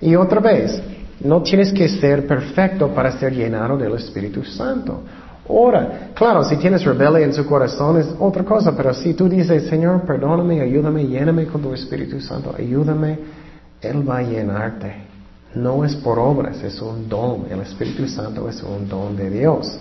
Y 0.00 0.14
otra 0.16 0.40
vez, 0.40 0.82
no 1.20 1.42
tienes 1.42 1.72
que 1.72 1.88
ser 1.88 2.26
perfecto 2.26 2.88
para 2.88 3.12
ser 3.12 3.32
llenado 3.32 3.78
del 3.78 3.94
Espíritu 3.94 4.44
Santo. 4.44 5.00
Ora, 5.46 6.10
claro, 6.14 6.42
si 6.44 6.56
tienes 6.56 6.84
rebelde 6.84 7.22
en 7.22 7.32
su 7.32 7.46
corazón 7.46 7.98
es 7.98 8.14
otra 8.18 8.44
cosa, 8.44 8.74
pero 8.76 8.92
si 8.92 9.14
tú 9.14 9.28
dices, 9.28 9.66
Señor, 9.68 10.02
perdóname, 10.02 10.60
ayúdame, 10.60 11.06
lléname 11.06 11.46
con 11.46 11.62
tu 11.62 11.72
Espíritu 11.72 12.20
Santo, 12.20 12.54
ayúdame, 12.56 13.18
Él 13.80 14.08
va 14.08 14.18
a 14.18 14.22
llenarte. 14.22 15.13
No 15.54 15.84
es 15.84 15.94
por 15.94 16.18
obras, 16.18 16.62
es 16.62 16.80
un 16.80 17.08
don. 17.08 17.46
El 17.50 17.60
Espíritu 17.60 18.08
Santo 18.08 18.48
es 18.48 18.62
un 18.62 18.88
don 18.88 19.16
de 19.16 19.30
Dios. 19.30 19.78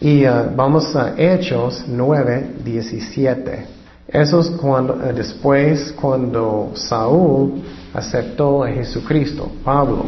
Y 0.00 0.26
uh, 0.26 0.50
vamos 0.54 0.94
a 0.96 1.14
Hechos 1.16 1.84
9, 1.86 2.56
17. 2.64 3.66
Eso 4.08 4.40
es 4.40 4.48
cuando, 4.50 4.94
eh, 5.02 5.12
después 5.12 5.92
cuando 5.92 6.72
Saúl 6.74 7.62
aceptó 7.92 8.64
a 8.64 8.68
Jesucristo, 8.68 9.50
Pablo. 9.64 10.04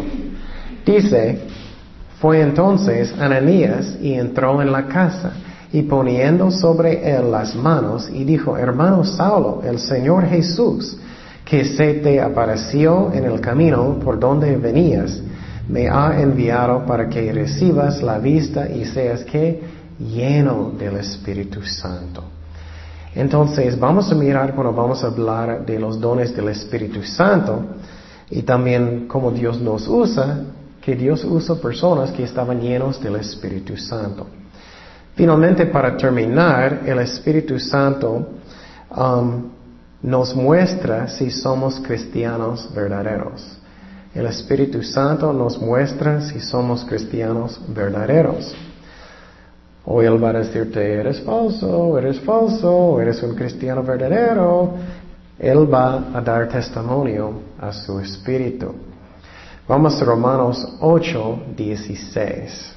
Dice, 0.84 1.40
fue 2.20 2.40
entonces 2.40 3.14
Ananías 3.18 3.96
y 4.00 4.14
entró 4.14 4.60
en 4.60 4.72
la 4.72 4.86
casa 4.86 5.32
y 5.72 5.82
poniendo 5.82 6.50
sobre 6.50 7.10
él 7.14 7.30
las 7.30 7.54
manos 7.54 8.08
y 8.12 8.24
dijo, 8.24 8.56
hermano 8.56 9.04
Saulo, 9.04 9.62
el 9.64 9.78
Señor 9.78 10.26
Jesús, 10.26 10.96
que 11.46 11.64
se 11.64 11.94
te 11.94 12.20
apareció 12.20 13.12
en 13.12 13.24
el 13.24 13.40
camino 13.40 14.00
por 14.02 14.18
donde 14.18 14.56
venías, 14.56 15.22
me 15.68 15.88
ha 15.88 16.20
enviado 16.20 16.84
para 16.84 17.08
que 17.08 17.32
recibas 17.32 18.02
la 18.02 18.18
vista 18.18 18.68
y 18.68 18.84
seas 18.84 19.22
que 19.22 19.62
lleno 19.96 20.72
del 20.76 20.96
Espíritu 20.96 21.62
Santo. 21.62 22.24
Entonces 23.14 23.78
vamos 23.78 24.10
a 24.10 24.16
mirar 24.16 24.54
cuando 24.56 24.72
vamos 24.72 25.04
a 25.04 25.06
hablar 25.06 25.64
de 25.64 25.78
los 25.78 26.00
dones 26.00 26.34
del 26.34 26.48
Espíritu 26.48 27.04
Santo 27.04 27.64
y 28.28 28.42
también 28.42 29.06
cómo 29.06 29.30
Dios 29.30 29.60
nos 29.60 29.86
usa, 29.86 30.40
que 30.82 30.96
Dios 30.96 31.24
usa 31.24 31.54
personas 31.54 32.10
que 32.10 32.24
estaban 32.24 32.60
llenos 32.60 33.00
del 33.00 33.16
Espíritu 33.16 33.76
Santo. 33.76 34.26
Finalmente, 35.14 35.66
para 35.66 35.96
terminar, 35.96 36.82
el 36.84 36.98
Espíritu 36.98 37.58
Santo 37.60 38.28
um, 38.90 39.55
nos 40.06 40.36
muestra 40.36 41.08
si 41.08 41.32
somos 41.32 41.80
cristianos 41.80 42.72
verdaderos. 42.72 43.58
El 44.14 44.26
Espíritu 44.26 44.80
Santo 44.84 45.32
nos 45.32 45.60
muestra 45.60 46.20
si 46.20 46.38
somos 46.40 46.84
cristianos 46.84 47.60
verdaderos. 47.66 48.54
O 49.84 50.00
Él 50.00 50.22
va 50.22 50.30
a 50.30 50.34
decirte, 50.34 50.94
eres 50.94 51.20
falso, 51.22 51.98
eres 51.98 52.20
falso, 52.20 53.00
eres 53.00 53.20
un 53.24 53.34
cristiano 53.34 53.82
verdadero. 53.82 54.74
Él 55.40 55.74
va 55.74 56.04
a 56.14 56.20
dar 56.20 56.48
testimonio 56.48 57.40
a 57.60 57.72
su 57.72 57.98
Espíritu. 57.98 58.74
Vamos 59.66 60.00
a 60.00 60.04
Romanos 60.04 60.76
8, 60.80 61.40
16. 61.56 62.76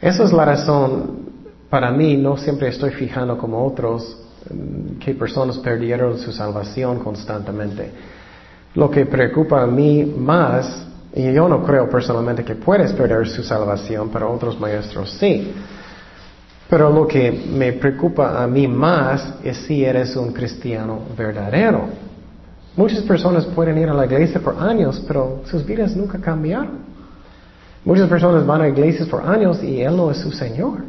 Esa 0.00 0.24
es 0.24 0.32
la 0.32 0.44
razón, 0.44 1.28
para 1.70 1.92
mí, 1.92 2.16
no 2.16 2.36
siempre 2.36 2.68
estoy 2.68 2.90
fijando 2.90 3.38
como 3.38 3.64
otros 3.64 4.27
que 4.98 5.14
personas 5.14 5.58
perdieron 5.58 6.18
su 6.18 6.32
salvación 6.32 6.98
constantemente. 7.00 7.90
Lo 8.74 8.90
que 8.90 9.06
preocupa 9.06 9.62
a 9.62 9.66
mí 9.66 10.04
más 10.04 10.86
y 11.14 11.32
yo 11.32 11.48
no 11.48 11.64
creo 11.64 11.88
personalmente 11.88 12.44
que 12.44 12.54
puedes 12.54 12.92
perder 12.92 13.26
su 13.28 13.42
salvación, 13.42 14.10
pero 14.12 14.32
otros 14.32 14.60
maestros 14.60 15.10
sí. 15.18 15.52
Pero 16.68 16.90
lo 16.90 17.06
que 17.06 17.32
me 17.32 17.72
preocupa 17.72 18.42
a 18.42 18.46
mí 18.46 18.68
más 18.68 19.34
es 19.42 19.56
si 19.58 19.84
eres 19.84 20.14
un 20.16 20.32
cristiano 20.32 21.00
verdadero. 21.16 21.88
Muchas 22.76 23.02
personas 23.02 23.46
pueden 23.46 23.78
ir 23.78 23.88
a 23.88 23.94
la 23.94 24.04
iglesia 24.04 24.40
por 24.40 24.56
años, 24.58 25.02
pero 25.08 25.40
sus 25.46 25.64
vidas 25.64 25.96
nunca 25.96 26.18
cambiaron. 26.18 26.86
Muchas 27.84 28.08
personas 28.08 28.46
van 28.46 28.62
a 28.62 28.68
iglesias 28.68 29.08
por 29.08 29.24
años 29.26 29.62
y 29.62 29.80
Él 29.80 29.96
no 29.96 30.10
es 30.10 30.18
su 30.18 30.30
Señor. 30.30 30.84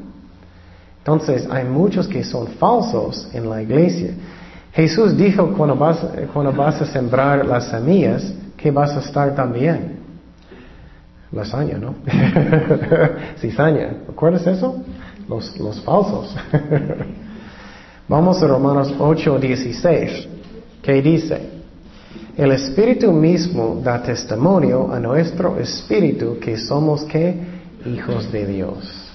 Entonces 1.11 1.47
hay 1.49 1.65
muchos 1.65 2.07
que 2.07 2.23
son 2.23 2.45
falsos 2.59 3.27
en 3.33 3.49
la 3.49 3.63
iglesia. 3.63 4.11
Jesús 4.71 5.17
dijo 5.17 5.51
cuando 5.57 5.75
vas, 5.75 6.81
a 6.81 6.85
sembrar 6.85 7.43
las 7.47 7.69
semillas 7.69 8.31
que 8.55 8.69
vas 8.69 8.95
a 8.95 8.99
estar 8.99 9.33
también. 9.33 9.97
Lasaña, 11.31 11.79
¿no? 11.79 11.95
Cizaña. 13.39 13.95
¿Recuerdas 14.07 14.45
eso? 14.45 14.83
Los, 15.27 15.57
los 15.57 15.81
falsos. 15.81 16.35
Vamos 18.07 18.43
a 18.43 18.47
Romanos 18.47 18.93
8, 18.99 19.39
16. 19.39 20.27
¿Qué 20.83 21.01
dice? 21.01 21.41
El 22.37 22.51
Espíritu 22.51 23.11
mismo 23.11 23.81
da 23.83 24.03
testimonio 24.03 24.93
a 24.93 24.99
nuestro 24.99 25.57
Espíritu 25.57 26.37
que 26.39 26.55
somos 26.55 27.03
que 27.05 27.33
hijos 27.83 28.31
de 28.31 28.45
Dios. 28.45 29.08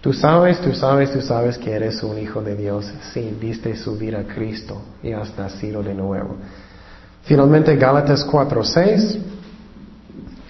Tú 0.00 0.12
sabes, 0.12 0.60
tú 0.60 0.72
sabes, 0.72 1.12
tú 1.12 1.20
sabes 1.20 1.58
que 1.58 1.72
eres 1.72 2.02
un 2.02 2.18
hijo 2.18 2.42
de 2.42 2.54
Dios. 2.54 2.90
Sí, 3.12 3.36
diste 3.40 3.76
su 3.76 3.96
vida 3.96 4.20
a 4.20 4.24
Cristo 4.24 4.80
y 5.02 5.12
has 5.12 5.36
nacido 5.36 5.82
de 5.82 5.94
nuevo. 5.94 6.36
Finalmente, 7.22 7.74
Gálatas 7.76 8.24
4, 8.24 8.62
6. 8.62 9.18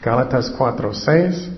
Gálatas 0.02 0.50
4, 0.50 0.94
6. 0.94 1.50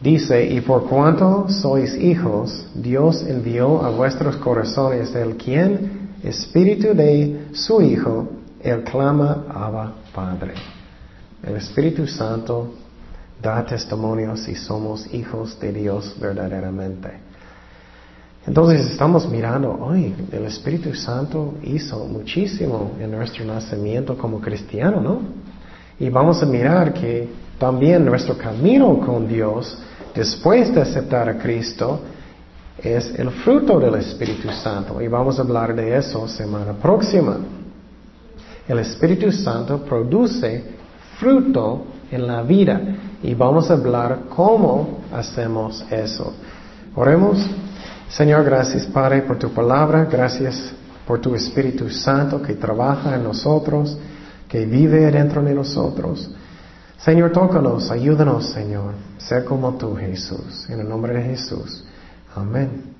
Dice, 0.00 0.44
y 0.44 0.60
por 0.60 0.86
cuanto 0.86 1.48
sois 1.48 1.94
hijos, 1.94 2.66
Dios 2.74 3.22
envió 3.26 3.82
a 3.82 3.88
vuestros 3.88 4.36
corazones 4.36 5.14
el 5.14 5.36
quien, 5.36 6.10
espíritu 6.22 6.94
de 6.94 7.46
su 7.52 7.80
Hijo, 7.80 8.28
el 8.60 8.82
clama 8.82 9.46
Abba 9.48 9.94
Padre. 10.14 10.52
El 11.42 11.56
Espíritu 11.56 12.06
Santo 12.06 12.74
da 13.44 13.62
testimonio 13.62 14.36
si 14.36 14.54
somos 14.54 15.12
hijos 15.12 15.60
de 15.60 15.70
Dios 15.70 16.16
verdaderamente. 16.18 17.10
Entonces 18.46 18.90
estamos 18.90 19.28
mirando, 19.28 19.70
hoy 19.70 20.14
el 20.32 20.46
Espíritu 20.46 20.94
Santo 20.94 21.54
hizo 21.62 22.06
muchísimo 22.06 22.92
en 22.98 23.10
nuestro 23.10 23.44
nacimiento 23.44 24.16
como 24.16 24.40
cristiano, 24.40 25.00
¿no? 25.00 25.20
Y 25.98 26.08
vamos 26.08 26.42
a 26.42 26.46
mirar 26.46 26.94
que 26.94 27.28
también 27.58 28.04
nuestro 28.04 28.36
camino 28.36 28.98
con 29.00 29.28
Dios, 29.28 29.78
después 30.14 30.74
de 30.74 30.80
aceptar 30.80 31.28
a 31.28 31.38
Cristo, 31.38 32.00
es 32.78 33.14
el 33.18 33.30
fruto 33.30 33.78
del 33.78 33.94
Espíritu 33.96 34.48
Santo. 34.50 35.00
Y 35.02 35.08
vamos 35.08 35.38
a 35.38 35.42
hablar 35.42 35.74
de 35.74 35.96
eso 35.96 36.26
semana 36.28 36.72
próxima. 36.72 37.36
El 38.66 38.78
Espíritu 38.78 39.30
Santo 39.30 39.84
produce 39.84 40.64
fruto 41.18 41.84
en 42.10 42.26
la 42.26 42.42
vida. 42.42 42.80
Y 43.24 43.34
vamos 43.34 43.70
a 43.70 43.72
hablar 43.72 44.24
cómo 44.28 44.98
hacemos 45.10 45.82
eso. 45.90 46.34
Oremos. 46.94 47.38
Señor, 48.10 48.44
gracias 48.44 48.84
Padre 48.84 49.22
por 49.22 49.38
tu 49.38 49.48
palabra, 49.48 50.04
gracias 50.04 50.74
por 51.06 51.22
tu 51.22 51.34
Espíritu 51.34 51.88
Santo 51.88 52.42
que 52.42 52.54
trabaja 52.54 53.16
en 53.16 53.24
nosotros, 53.24 53.96
que 54.46 54.66
vive 54.66 55.10
dentro 55.10 55.42
de 55.42 55.54
nosotros. 55.54 56.30
Señor, 56.98 57.32
tócanos, 57.32 57.90
ayúdanos, 57.90 58.50
Señor, 58.50 58.92
ser 59.16 59.46
como 59.46 59.72
tú, 59.72 59.96
Jesús. 59.96 60.68
En 60.68 60.80
el 60.80 60.88
nombre 60.88 61.14
de 61.14 61.22
Jesús. 61.22 61.82
Amén. 62.36 62.93